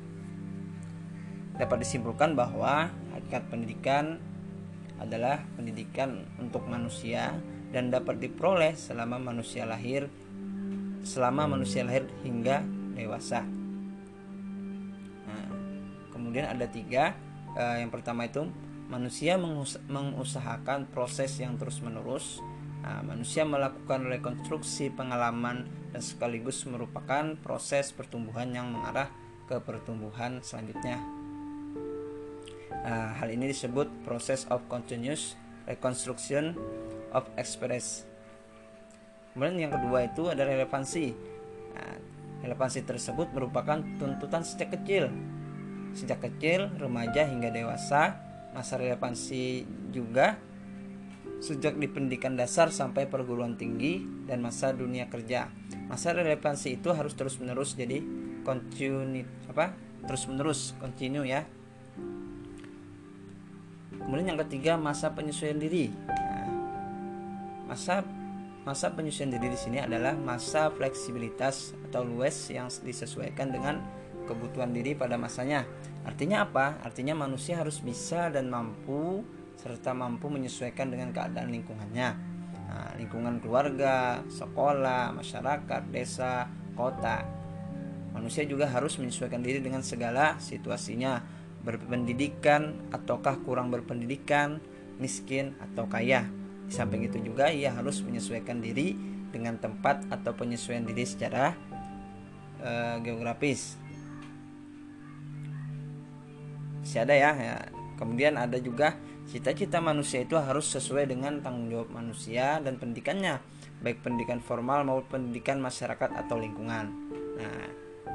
Dapat 1.59 1.83
disimpulkan 1.83 2.39
bahwa 2.39 2.87
hakikat 3.11 3.51
pendidikan 3.51 4.23
adalah 4.95 5.43
pendidikan 5.59 6.23
untuk 6.39 6.63
manusia 6.71 7.35
dan 7.75 7.91
dapat 7.91 8.23
diperoleh 8.23 8.79
selama 8.79 9.19
manusia 9.19 9.67
lahir 9.67 10.07
selama 11.05 11.45
manusia 11.45 11.85
lahir 11.85 12.09
hingga 12.25 12.65
dewasa. 12.97 13.45
Nah, 15.29 15.47
kemudian 16.09 16.49
ada 16.49 16.65
tiga. 16.65 17.13
Eh, 17.55 17.85
yang 17.85 17.93
pertama 17.93 18.25
itu 18.25 18.49
manusia 18.87 19.39
mengusahakan 19.89 20.89
proses 20.89 21.37
yang 21.41 21.57
terus 21.57 21.81
menerus. 21.81 22.41
Nah, 22.85 23.01
manusia 23.01 23.41
melakukan 23.41 24.05
rekonstruksi 24.05 24.93
pengalaman 24.93 25.65
dan 25.89 26.01
sekaligus 26.05 26.63
merupakan 26.69 27.33
proses 27.41 27.89
pertumbuhan 27.89 28.53
yang 28.53 28.69
mengarah 28.69 29.09
ke 29.49 29.57
pertumbuhan 29.57 30.41
selanjutnya. 30.45 31.01
Nah, 32.85 33.17
hal 33.17 33.33
ini 33.33 33.49
disebut 33.49 33.89
proses 34.05 34.45
of 34.53 34.61
continuous 34.69 35.33
reconstruction 35.65 36.53
of 37.09 37.25
express. 37.41 38.05
Kemudian 39.33 39.67
yang 39.67 39.73
kedua 39.73 40.05
itu 40.05 40.29
ada 40.29 40.45
relevansi. 40.45 41.17
Nah, 41.73 41.97
Relevansi 42.45 42.85
tersebut 42.85 43.33
merupakan 43.33 43.81
tuntutan 43.97 44.45
sejak 44.45 44.77
kecil. 44.77 45.09
Sejak 45.97 46.21
kecil, 46.21 46.69
remaja 46.77 47.25
hingga 47.25 47.49
dewasa, 47.49 48.21
masa 48.55 48.79
relevansi 48.79 49.67
juga 49.91 50.39
sejak 51.43 51.75
di 51.75 51.91
pendidikan 51.91 52.39
dasar 52.39 52.71
sampai 52.71 53.11
perguruan 53.11 53.59
tinggi 53.59 54.01
dan 54.25 54.39
masa 54.39 54.71
dunia 54.71 55.11
kerja. 55.11 55.51
Masa 55.91 56.15
relevansi 56.15 56.79
itu 56.79 56.95
harus 56.95 57.11
terus-menerus 57.13 57.75
jadi 57.75 57.99
continue 58.47 59.27
apa? 59.51 59.75
Terus-menerus 60.07 60.79
continue 60.79 61.27
ya. 61.27 61.43
Kemudian 63.99 64.33
yang 64.33 64.39
ketiga 64.47 64.79
masa 64.79 65.11
penyesuaian 65.11 65.59
diri. 65.59 65.91
Nah, 65.91 66.47
masa 67.67 68.05
Masa 68.65 68.89
penyusuan 68.89 69.29
diri 69.29 69.53
di 69.53 69.59
sini 69.61 69.77
adalah 69.77 70.17
masa 70.17 70.73
fleksibilitas 70.73 71.77
atau 71.85 72.01
luas 72.01 72.33
yang 72.49 72.65
disesuaikan 72.65 73.53
dengan 73.53 73.77
kebutuhan 74.25 74.73
diri 74.73 74.97
pada 74.97 75.21
masanya. 75.21 75.69
Artinya 76.05 76.45
apa? 76.45 76.79
Artinya 76.85 77.17
manusia 77.17 77.57
harus 77.57 77.81
bisa 77.81 78.29
dan 78.29 78.47
mampu 78.47 79.25
serta 79.57 79.97
mampu 79.97 80.29
menyesuaikan 80.29 80.93
dengan 80.93 81.09
keadaan 81.09 81.49
lingkungannya. 81.49 82.09
Nah, 82.69 82.91
lingkungan 83.01 83.41
keluarga, 83.41 84.21
sekolah, 84.29 85.15
masyarakat, 85.17 85.81
desa, 85.89 86.45
kota. 86.77 87.25
Manusia 88.13 88.45
juga 88.45 88.69
harus 88.69 88.95
menyesuaikan 89.01 89.41
diri 89.41 89.59
dengan 89.59 89.81
segala 89.81 90.37
situasinya, 90.37 91.19
berpendidikan 91.65 92.93
ataukah 92.93 93.41
kurang 93.41 93.73
berpendidikan, 93.73 94.61
miskin 95.01 95.57
atau 95.59 95.89
kaya. 95.89 96.29
Di 96.65 96.73
samping 96.73 97.05
itu 97.05 97.17
juga 97.21 97.49
ia 97.49 97.73
harus 97.73 98.01
menyesuaikan 98.05 98.61
diri 98.61 98.95
dengan 99.33 99.59
tempat 99.59 100.07
atau 100.13 100.31
penyesuaian 100.31 100.85
diri 100.87 101.03
secara 101.03 101.53
uh, 102.63 102.97
geografis. 103.03 103.75
Masih 106.85 107.01
ada 107.01 107.17
ya, 107.17 107.33
ya. 107.33 107.57
Kemudian 107.97 108.37
ada 108.37 108.61
juga 108.61 108.93
cita-cita 109.25 109.81
manusia 109.81 110.21
itu 110.21 110.37
harus 110.37 110.69
sesuai 110.69 111.09
dengan 111.09 111.41
tanggung 111.41 111.73
jawab 111.73 111.89
manusia 111.89 112.61
dan 112.61 112.77
pendidikannya, 112.77 113.41
baik 113.81 114.05
pendidikan 114.05 114.37
formal 114.37 114.85
maupun 114.85 115.09
pendidikan 115.09 115.57
masyarakat 115.57 116.13
atau 116.13 116.37
lingkungan. 116.37 116.93
Nah, 117.41 117.65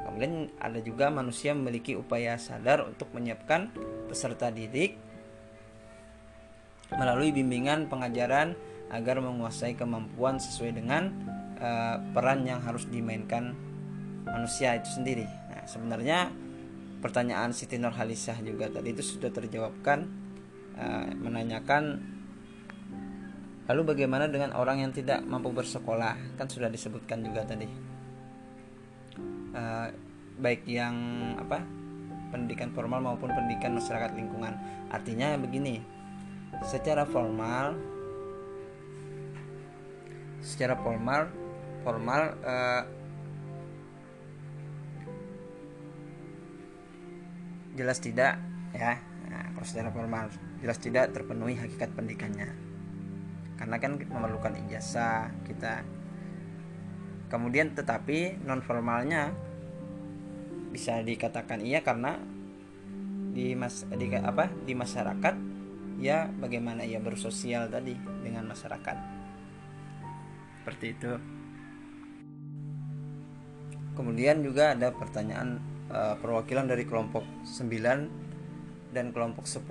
kemudian 0.07 0.55
ada 0.63 0.79
juga 0.79 1.11
manusia 1.11 1.51
memiliki 1.51 1.99
upaya 1.99 2.39
sadar 2.39 2.87
untuk 2.87 3.11
menyiapkan 3.11 3.75
peserta 4.07 4.55
didik 4.55 4.95
melalui 6.95 7.35
bimbingan 7.35 7.91
pengajaran 7.91 8.55
agar 8.95 9.19
menguasai 9.19 9.75
kemampuan 9.75 10.39
sesuai 10.39 10.79
dengan 10.79 11.11
uh, 11.59 11.99
peran 12.15 12.47
yang 12.47 12.63
harus 12.63 12.87
dimainkan 12.87 13.55
manusia 14.27 14.79
itu 14.79 14.95
sendiri. 14.95 15.27
Nah, 15.27 15.67
sebenarnya 15.67 16.31
pertanyaan 17.01 17.51
Siti 17.57 17.81
Nurhalisah 17.81 18.39
juga 18.45 18.69
tadi 18.69 18.93
itu 18.93 19.03
sudah 19.03 19.33
terjawabkan 19.33 20.07
uh, 20.77 21.09
menanyakan 21.17 22.01
lalu 23.67 23.83
bagaimana 23.97 24.27
dengan 24.27 24.53
orang 24.55 24.85
yang 24.85 24.93
tidak 24.93 25.25
mampu 25.25 25.51
bersekolah? 25.51 26.37
Kan 26.37 26.47
sudah 26.47 26.69
disebutkan 26.69 27.25
juga 27.25 27.47
tadi. 27.49 27.69
Uh, 29.51 29.89
baik 30.41 30.63
yang 30.65 30.95
apa 31.37 31.61
pendidikan 32.31 32.71
formal 32.71 33.03
maupun 33.03 33.35
pendidikan 33.35 33.75
masyarakat 33.75 34.15
lingkungan. 34.15 34.55
Artinya 34.91 35.35
begini 35.37 35.83
secara 36.67 37.07
formal 37.07 37.79
secara 40.41 40.75
formal 40.81 41.29
formal 41.85 42.23
uh, 42.43 42.83
jelas 47.81 47.97
tidak 48.05 48.37
ya. 48.77 49.01
Nah, 49.33 49.57
formal 49.89 50.29
jelas 50.61 50.77
tidak 50.77 51.17
terpenuhi 51.17 51.57
hakikat 51.57 51.97
pendidikannya. 51.97 52.53
Karena 53.57 53.77
kan 53.81 53.97
memerlukan 53.97 54.53
ijazah 54.69 55.33
kita 55.49 55.81
kemudian 57.33 57.73
tetapi 57.73 58.43
non 58.43 58.61
formalnya 58.61 59.31
bisa 60.75 60.99
dikatakan 61.01 61.63
iya 61.63 61.81
karena 61.81 62.19
di 63.31 63.55
mas 63.55 63.87
di 63.87 64.11
apa 64.19 64.51
di 64.67 64.75
masyarakat 64.75 65.35
ya 66.03 66.27
bagaimana 66.27 66.83
ia 66.83 66.99
bersosial 66.99 67.71
tadi 67.71 67.95
dengan 68.21 68.51
masyarakat. 68.51 68.97
Seperti 70.61 70.87
itu. 70.93 71.13
Kemudian 73.95 74.41
juga 74.41 74.73
ada 74.73 74.91
pertanyaan 74.97 75.70
uh, 75.91 76.15
perwakilan 76.19 76.67
dari 76.71 76.87
kelompok 76.87 77.23
9 77.45 78.95
dan 78.95 79.07
kelompok 79.15 79.47
10 79.47 79.67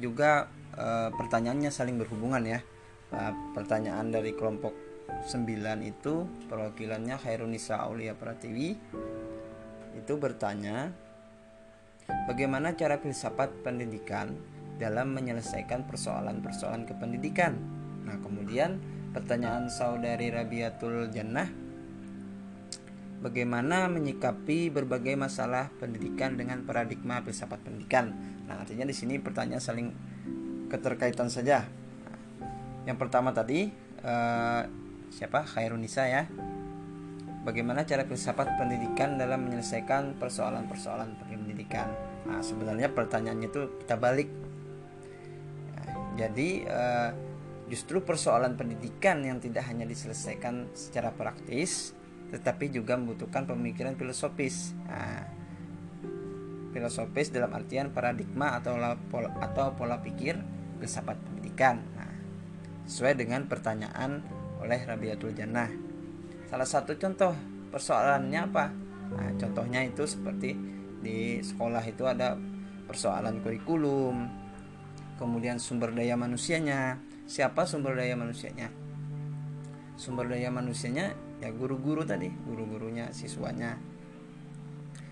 juga 0.00 0.48
uh, 0.76 1.10
pertanyaannya 1.12 1.68
saling 1.72 1.96
berhubungan 2.00 2.44
ya 2.44 2.60
uh, 3.12 3.32
pertanyaan 3.56 4.08
dari 4.12 4.32
kelompok 4.32 4.72
9 5.28 5.44
itu 5.84 6.24
perwakilannya 6.48 7.16
Khairunisa 7.20 7.84
Aulia 7.84 8.16
Pratiwi 8.16 8.76
itu 9.92 10.12
bertanya 10.16 10.88
bagaimana 12.24 12.72
cara 12.72 12.96
filsafat 12.96 13.52
pendidikan 13.60 14.32
dalam 14.80 15.14
menyelesaikan 15.14 15.86
persoalan-persoalan 15.86 16.88
kependidikan. 16.88 17.54
Nah, 18.02 18.18
kemudian 18.18 18.82
pertanyaan 19.14 19.70
saudari 19.70 20.32
Rabiatul 20.32 21.12
Jannah 21.12 21.61
bagaimana 23.22 23.86
menyikapi 23.86 24.68
berbagai 24.74 25.14
masalah 25.14 25.70
pendidikan 25.78 26.34
dengan 26.34 26.66
paradigma 26.66 27.22
filsafat 27.22 27.62
pendidikan. 27.62 28.10
Nah, 28.50 28.58
artinya 28.58 28.82
di 28.82 28.92
sini 28.92 29.22
pertanyaan 29.22 29.62
saling 29.62 29.88
keterkaitan 30.66 31.30
saja. 31.30 31.62
Nah, 31.62 32.18
yang 32.90 32.98
pertama 32.98 33.30
tadi 33.30 33.70
eh, 34.02 34.62
siapa? 35.14 35.46
Khairunisa 35.46 36.02
ya. 36.10 36.26
Bagaimana 37.42 37.86
cara 37.86 38.06
filsafat 38.06 38.58
pendidikan 38.58 39.18
dalam 39.18 39.46
menyelesaikan 39.46 40.18
persoalan-persoalan 40.18 41.22
pendidikan? 41.26 41.90
Nah, 42.26 42.42
sebenarnya 42.42 42.90
pertanyaannya 42.90 43.48
itu 43.50 43.82
kita 43.82 43.98
balik 43.98 44.30
jadi 46.12 46.48
uh, 46.68 47.10
justru 47.72 48.04
persoalan 48.04 48.52
pendidikan 48.52 49.24
yang 49.24 49.40
tidak 49.40 49.64
hanya 49.64 49.88
diselesaikan 49.88 50.68
secara 50.76 51.08
praktis, 51.08 51.96
tetapi 52.32 52.72
juga 52.72 52.96
membutuhkan 52.96 53.44
pemikiran 53.44 53.94
filosofis. 53.94 54.72
Nah, 54.88 55.28
filosofis 56.72 57.28
dalam 57.28 57.52
artian 57.52 57.92
paradigma 57.92 58.56
atau 58.56 58.80
pola, 59.12 59.28
atau 59.44 59.76
pola 59.76 60.00
pikir 60.00 60.40
filsafat 60.80 61.20
pendidikan. 61.20 61.84
Nah, 61.94 62.12
sesuai 62.88 63.20
dengan 63.20 63.44
pertanyaan 63.46 64.24
oleh 64.58 64.80
Rabiatul 64.80 65.36
Jannah. 65.36 65.68
Salah 66.48 66.66
satu 66.66 66.96
contoh 66.96 67.36
persoalannya 67.68 68.40
apa? 68.40 68.64
Nah, 69.12 69.28
contohnya 69.36 69.84
itu 69.84 70.08
seperti 70.08 70.56
di 71.04 71.44
sekolah 71.44 71.84
itu 71.84 72.08
ada 72.08 72.34
persoalan 72.88 73.44
kurikulum, 73.44 74.42
kemudian 75.22 75.62
sumber 75.62 75.94
daya 75.94 76.18
manusianya 76.18 76.98
siapa 77.30 77.62
sumber 77.62 77.94
daya 77.94 78.18
manusianya 78.18 78.74
sumber 79.94 80.26
daya 80.26 80.50
manusianya 80.50 81.14
ya 81.42 81.50
guru-guru 81.50 82.06
tadi 82.06 82.30
guru-gurunya 82.46 83.10
siswanya. 83.10 83.74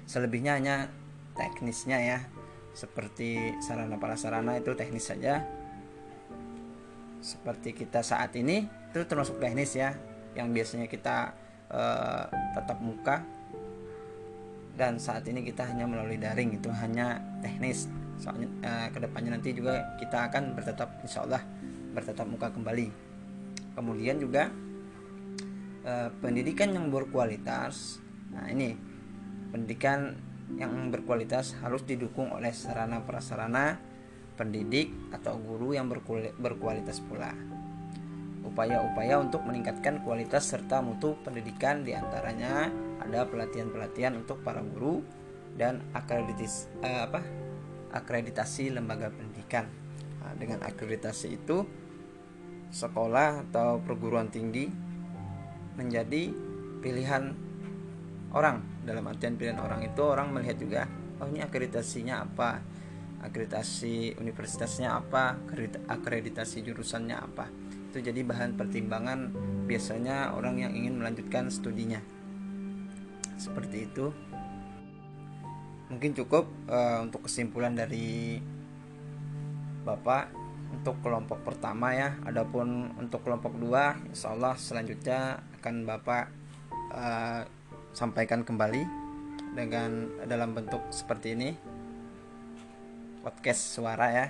Selebihnya 0.06 0.54
hanya 0.54 0.76
teknisnya 1.34 1.98
ya. 1.98 2.18
Seperti 2.70 3.58
sarana 3.58 3.98
prasarana 3.98 4.54
itu 4.54 4.70
teknis 4.78 5.10
saja. 5.10 5.42
Seperti 7.18 7.74
kita 7.74 8.06
saat 8.06 8.30
ini 8.38 8.62
itu 8.62 9.02
termasuk 9.10 9.42
teknis 9.42 9.74
ya 9.74 9.98
yang 10.38 10.54
biasanya 10.54 10.86
kita 10.86 11.34
uh, 11.66 12.30
tatap 12.54 12.78
muka. 12.78 13.26
Dan 14.78 15.02
saat 15.02 15.26
ini 15.26 15.42
kita 15.42 15.66
hanya 15.66 15.84
melalui 15.84 16.16
daring 16.16 16.54
itu 16.54 16.70
hanya 16.70 17.18
teknis. 17.42 17.90
Soalnya 18.22 18.46
uh, 18.62 18.88
ke 18.94 19.02
depannya 19.02 19.34
nanti 19.34 19.50
juga 19.50 19.98
kita 19.98 20.30
akan 20.30 20.54
bertetap 20.54 20.94
insya 21.02 21.26
Allah 21.26 21.42
bertetap 21.90 22.30
muka 22.30 22.54
kembali. 22.54 22.86
Kemudian 23.74 24.22
juga 24.22 24.46
uh, 25.84 26.08
pendidikan 26.20 26.72
yang 26.72 26.88
berkualitas. 26.88 28.00
Nah 28.34 28.48
ini. 28.50 28.76
Pendidikan 29.50 30.14
yang 30.54 30.94
berkualitas 30.94 31.58
harus 31.58 31.82
didukung 31.82 32.30
oleh 32.30 32.54
sarana 32.54 33.02
prasarana 33.02 33.82
pendidik 34.38 34.94
atau 35.10 35.36
guru 35.36 35.74
yang 35.74 35.90
berkualitas 36.38 37.02
pula. 37.02 37.34
Upaya-upaya 38.40 39.20
untuk 39.20 39.44
meningkatkan 39.44 40.00
kualitas 40.06 40.48
serta 40.48 40.80
mutu 40.80 41.18
pendidikan 41.26 41.84
di 41.84 41.92
antaranya 41.92 42.72
ada 43.02 43.28
pelatihan-pelatihan 43.28 44.16
untuk 44.16 44.40
para 44.40 44.64
guru 44.64 45.04
dan 45.58 45.84
akreditis 45.92 46.70
uh, 46.80 47.10
apa 47.10 47.20
akreditasi 47.90 48.70
lembaga 48.70 49.10
pendidikan. 49.10 49.66
Nah, 50.22 50.32
dengan 50.38 50.62
akreditasi 50.62 51.36
itu 51.36 51.66
sekolah 52.70 53.50
atau 53.50 53.82
perguruan 53.82 54.30
tinggi 54.30 54.70
menjadi 55.80 56.28
pilihan 56.84 57.32
orang. 58.36 58.84
Dalam 58.84 59.08
artian 59.08 59.40
pilihan 59.40 59.56
orang 59.56 59.80
itu 59.88 60.02
orang 60.04 60.28
melihat 60.28 60.60
juga 60.60 60.82
oh 61.24 61.28
ini 61.32 61.40
akreditasinya 61.40 62.20
apa? 62.28 62.60
Akreditasi 63.24 64.20
universitasnya 64.20 64.96
apa? 64.96 65.40
Akreditasi 65.88 66.64
jurusannya 66.64 67.16
apa? 67.16 67.48
Itu 67.92 68.00
jadi 68.04 68.20
bahan 68.20 68.60
pertimbangan 68.60 69.32
biasanya 69.64 70.36
orang 70.36 70.60
yang 70.60 70.72
ingin 70.76 71.00
melanjutkan 71.00 71.48
studinya. 71.48 72.00
Seperti 73.40 73.88
itu. 73.88 74.12
Mungkin 75.90 76.14
cukup 76.14 76.46
uh, 76.70 77.02
untuk 77.02 77.26
kesimpulan 77.26 77.74
dari 77.74 78.38
bapak 79.82 80.30
untuk 80.70 81.02
kelompok 81.02 81.42
pertama 81.44 81.92
ya. 81.92 82.16
Adapun 82.24 82.94
untuk 82.96 83.26
kelompok 83.26 83.58
dua 83.58 83.98
insya 84.08 84.32
Allah 84.32 84.54
selanjutnya 84.54 85.49
akan 85.60 85.84
bapak 85.84 86.32
uh, 86.96 87.44
sampaikan 87.92 88.40
kembali 88.48 88.80
dengan 89.52 90.08
dalam 90.24 90.56
bentuk 90.56 90.88
seperti 90.88 91.36
ini. 91.36 91.52
Podcast 93.20 93.76
suara 93.76 94.08
ya. 94.08 94.26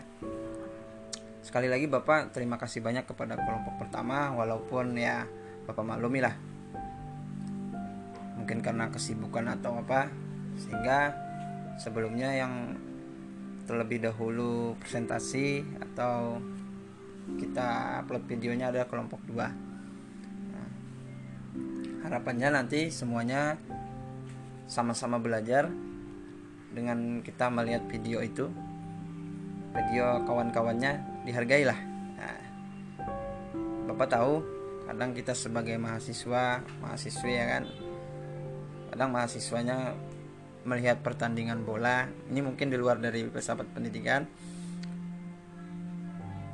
Sekali 1.39 1.71
lagi 1.71 1.87
bapak 1.87 2.35
terima 2.35 2.59
kasih 2.59 2.83
banyak 2.83 3.07
kepada 3.07 3.39
kelompok 3.39 3.79
pertama 3.79 4.35
walaupun 4.35 4.99
ya 4.99 5.23
bapak 5.71 5.87
maklumi 5.87 6.19
lah. 6.19 6.35
Mungkin 8.43 8.59
karena 8.59 8.91
kesibukan 8.91 9.55
atau 9.55 9.79
apa 9.79 10.11
sehingga 10.59 11.15
sebelumnya 11.79 12.35
yang 12.35 12.75
terlebih 13.71 14.03
dahulu 14.03 14.75
presentasi 14.83 15.63
atau 15.79 16.43
kita 17.39 18.03
upload 18.03 18.27
videonya 18.27 18.75
ada 18.75 18.83
kelompok 18.91 19.23
2 19.31 19.39
nah, 19.39 19.70
harapannya 22.11 22.51
nanti 22.51 22.91
semuanya 22.91 23.55
sama-sama 24.67 25.23
belajar 25.23 25.71
dengan 26.75 27.23
kita 27.23 27.47
melihat 27.55 27.87
video 27.87 28.19
itu. 28.19 28.51
Video 29.71 30.19
kawan-kawannya 30.27 31.23
dihargailah. 31.23 31.79
Nah, 32.19 32.39
Bapak 33.87 34.11
tahu 34.11 34.43
kadang 34.91 35.15
kita 35.15 35.39
sebagai 35.39 35.79
mahasiswa 35.79 36.67
mahasiswi 36.83 37.39
ya 37.39 37.47
kan 37.47 37.65
kadang 38.91 39.15
mahasiswanya 39.15 39.95
melihat 40.67 40.99
pertandingan 41.07 41.63
bola. 41.63 42.11
Ini 42.27 42.43
mungkin 42.43 42.75
di 42.75 42.77
luar 42.77 42.99
dari 42.99 43.23
pesawat 43.31 43.71
pendidikan. 43.71 44.27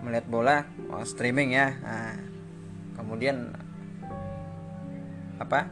Melihat 0.05 0.29
bola 0.29 0.69
oh, 0.93 1.03
streaming 1.09 1.57
ya. 1.57 1.73
Nah, 1.81 2.13
kemudian 3.01 3.57
apa? 5.37 5.69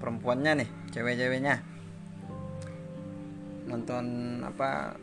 Perempuannya 0.00 0.64
nih 0.64 0.70
cewek-ceweknya. 0.92 1.60
Nonton 3.68 4.04
apa? 4.44 4.96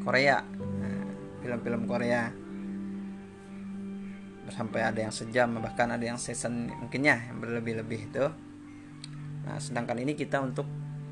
Korea. 0.00 0.40
Nah, 0.56 1.04
film-film 1.44 1.84
Korea. 1.84 2.30
Sampai 4.50 4.82
ada 4.82 4.98
yang 4.98 5.14
sejam 5.14 5.62
bahkan 5.62 5.94
ada 5.94 6.02
yang 6.02 6.18
season 6.18 6.74
mungkinnya 6.74 7.30
yang 7.30 7.38
berlebih-lebih 7.38 8.00
itu. 8.10 8.26
Nah, 9.46 9.56
sedangkan 9.62 10.02
ini 10.02 10.18
kita 10.18 10.42
untuk 10.42 10.66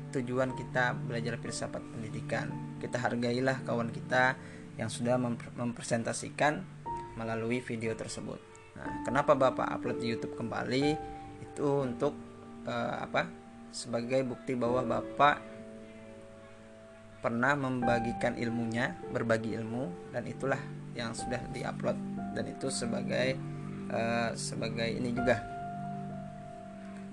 tujuan 0.09 0.57
kita 0.57 0.97
belajar 0.97 1.39
filsafat 1.39 1.79
pendidikan. 1.95 2.77
Kita 2.83 2.99
hargailah 2.99 3.63
kawan 3.63 3.93
kita 3.95 4.35
yang 4.75 4.91
sudah 4.91 5.15
mempresentasikan 5.55 6.63
melalui 7.15 7.59
video 7.59 7.95
tersebut. 7.95 8.48
Nah, 8.77 9.03
kenapa 9.07 9.33
Bapak 9.33 9.71
upload 9.73 9.97
di 10.01 10.13
YouTube 10.13 10.35
kembali? 10.35 10.97
Itu 11.41 11.87
untuk 11.87 12.13
uh, 12.67 13.01
apa? 13.01 13.25
Sebagai 13.69 14.25
bukti 14.25 14.57
bahwa 14.57 14.81
Bapak 14.85 15.41
pernah 17.19 17.53
membagikan 17.53 18.39
ilmunya, 18.39 18.95
berbagi 19.11 19.53
ilmu 19.59 20.13
dan 20.15 20.23
itulah 20.25 20.59
yang 20.95 21.11
sudah 21.13 21.39
diupload 21.51 21.97
dan 22.33 22.45
itu 22.47 22.71
sebagai 22.71 23.35
uh, 23.91 24.31
sebagai 24.33 24.87
ini 24.87 25.11
juga 25.11 25.43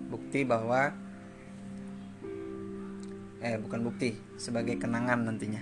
bukti 0.07 0.47
bahwa 0.47 0.95
eh 3.43 3.59
bukan 3.61 3.81
bukti 3.85 4.17
sebagai 4.41 4.81
kenangan 4.81 5.29
nantinya 5.29 5.61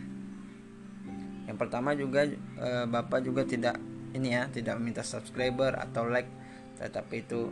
yang 1.45 1.59
pertama 1.61 1.93
juga 1.93 2.25
e, 2.33 2.69
bapak 2.89 3.21
juga 3.25 3.45
tidak 3.45 3.77
ini 4.15 4.29
ya 4.33 4.47
tidak 4.49 4.79
meminta 4.79 5.03
subscriber 5.03 5.75
atau 5.77 6.07
like. 6.07 6.31
Tetapi 6.79 7.15
itu 7.21 7.51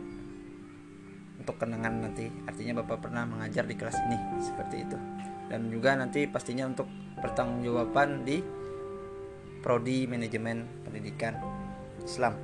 untuk 1.39 1.55
kenangan 1.59 2.09
nanti. 2.09 2.31
Artinya 2.47 2.81
bapak 2.81 3.09
pernah 3.09 3.27
mengajar 3.27 3.67
di 3.67 3.75
kelas 3.75 3.99
ini 4.07 4.17
seperti 4.39 4.75
itu. 4.87 4.97
Dan 5.51 5.67
juga 5.69 5.93
nanti 5.93 6.25
pastinya 6.25 6.65
untuk 6.65 6.87
pertanggungjawaban 7.19 8.23
di 8.23 8.39
prodi 9.63 10.07
manajemen 10.07 10.83
pendidikan 10.83 11.39
Islam. 12.03 12.35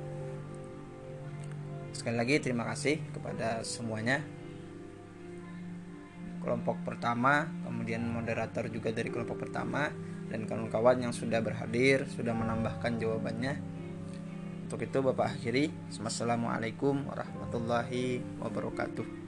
Sekali 1.92 2.16
lagi 2.16 2.40
terima 2.40 2.64
kasih 2.64 2.96
kepada 3.12 3.60
semuanya. 3.60 4.24
Kelompok 6.40 6.80
pertama, 6.80 7.44
kemudian 7.68 8.00
moderator 8.08 8.72
juga 8.72 8.88
dari 8.88 9.12
kelompok 9.12 9.44
pertama 9.44 9.92
dan 10.32 10.48
kawan-kawan 10.48 11.04
yang 11.04 11.12
sudah 11.12 11.44
berhadir 11.44 12.08
sudah 12.08 12.32
menambahkan 12.32 12.96
jawabannya. 12.96 13.69
Untuk 14.70 14.86
itu 14.86 15.02
Bapak 15.02 15.34
akhiri. 15.34 15.66
Wassalamualaikum 15.98 17.10
warahmatullahi 17.10 18.22
wabarakatuh. 18.38 19.19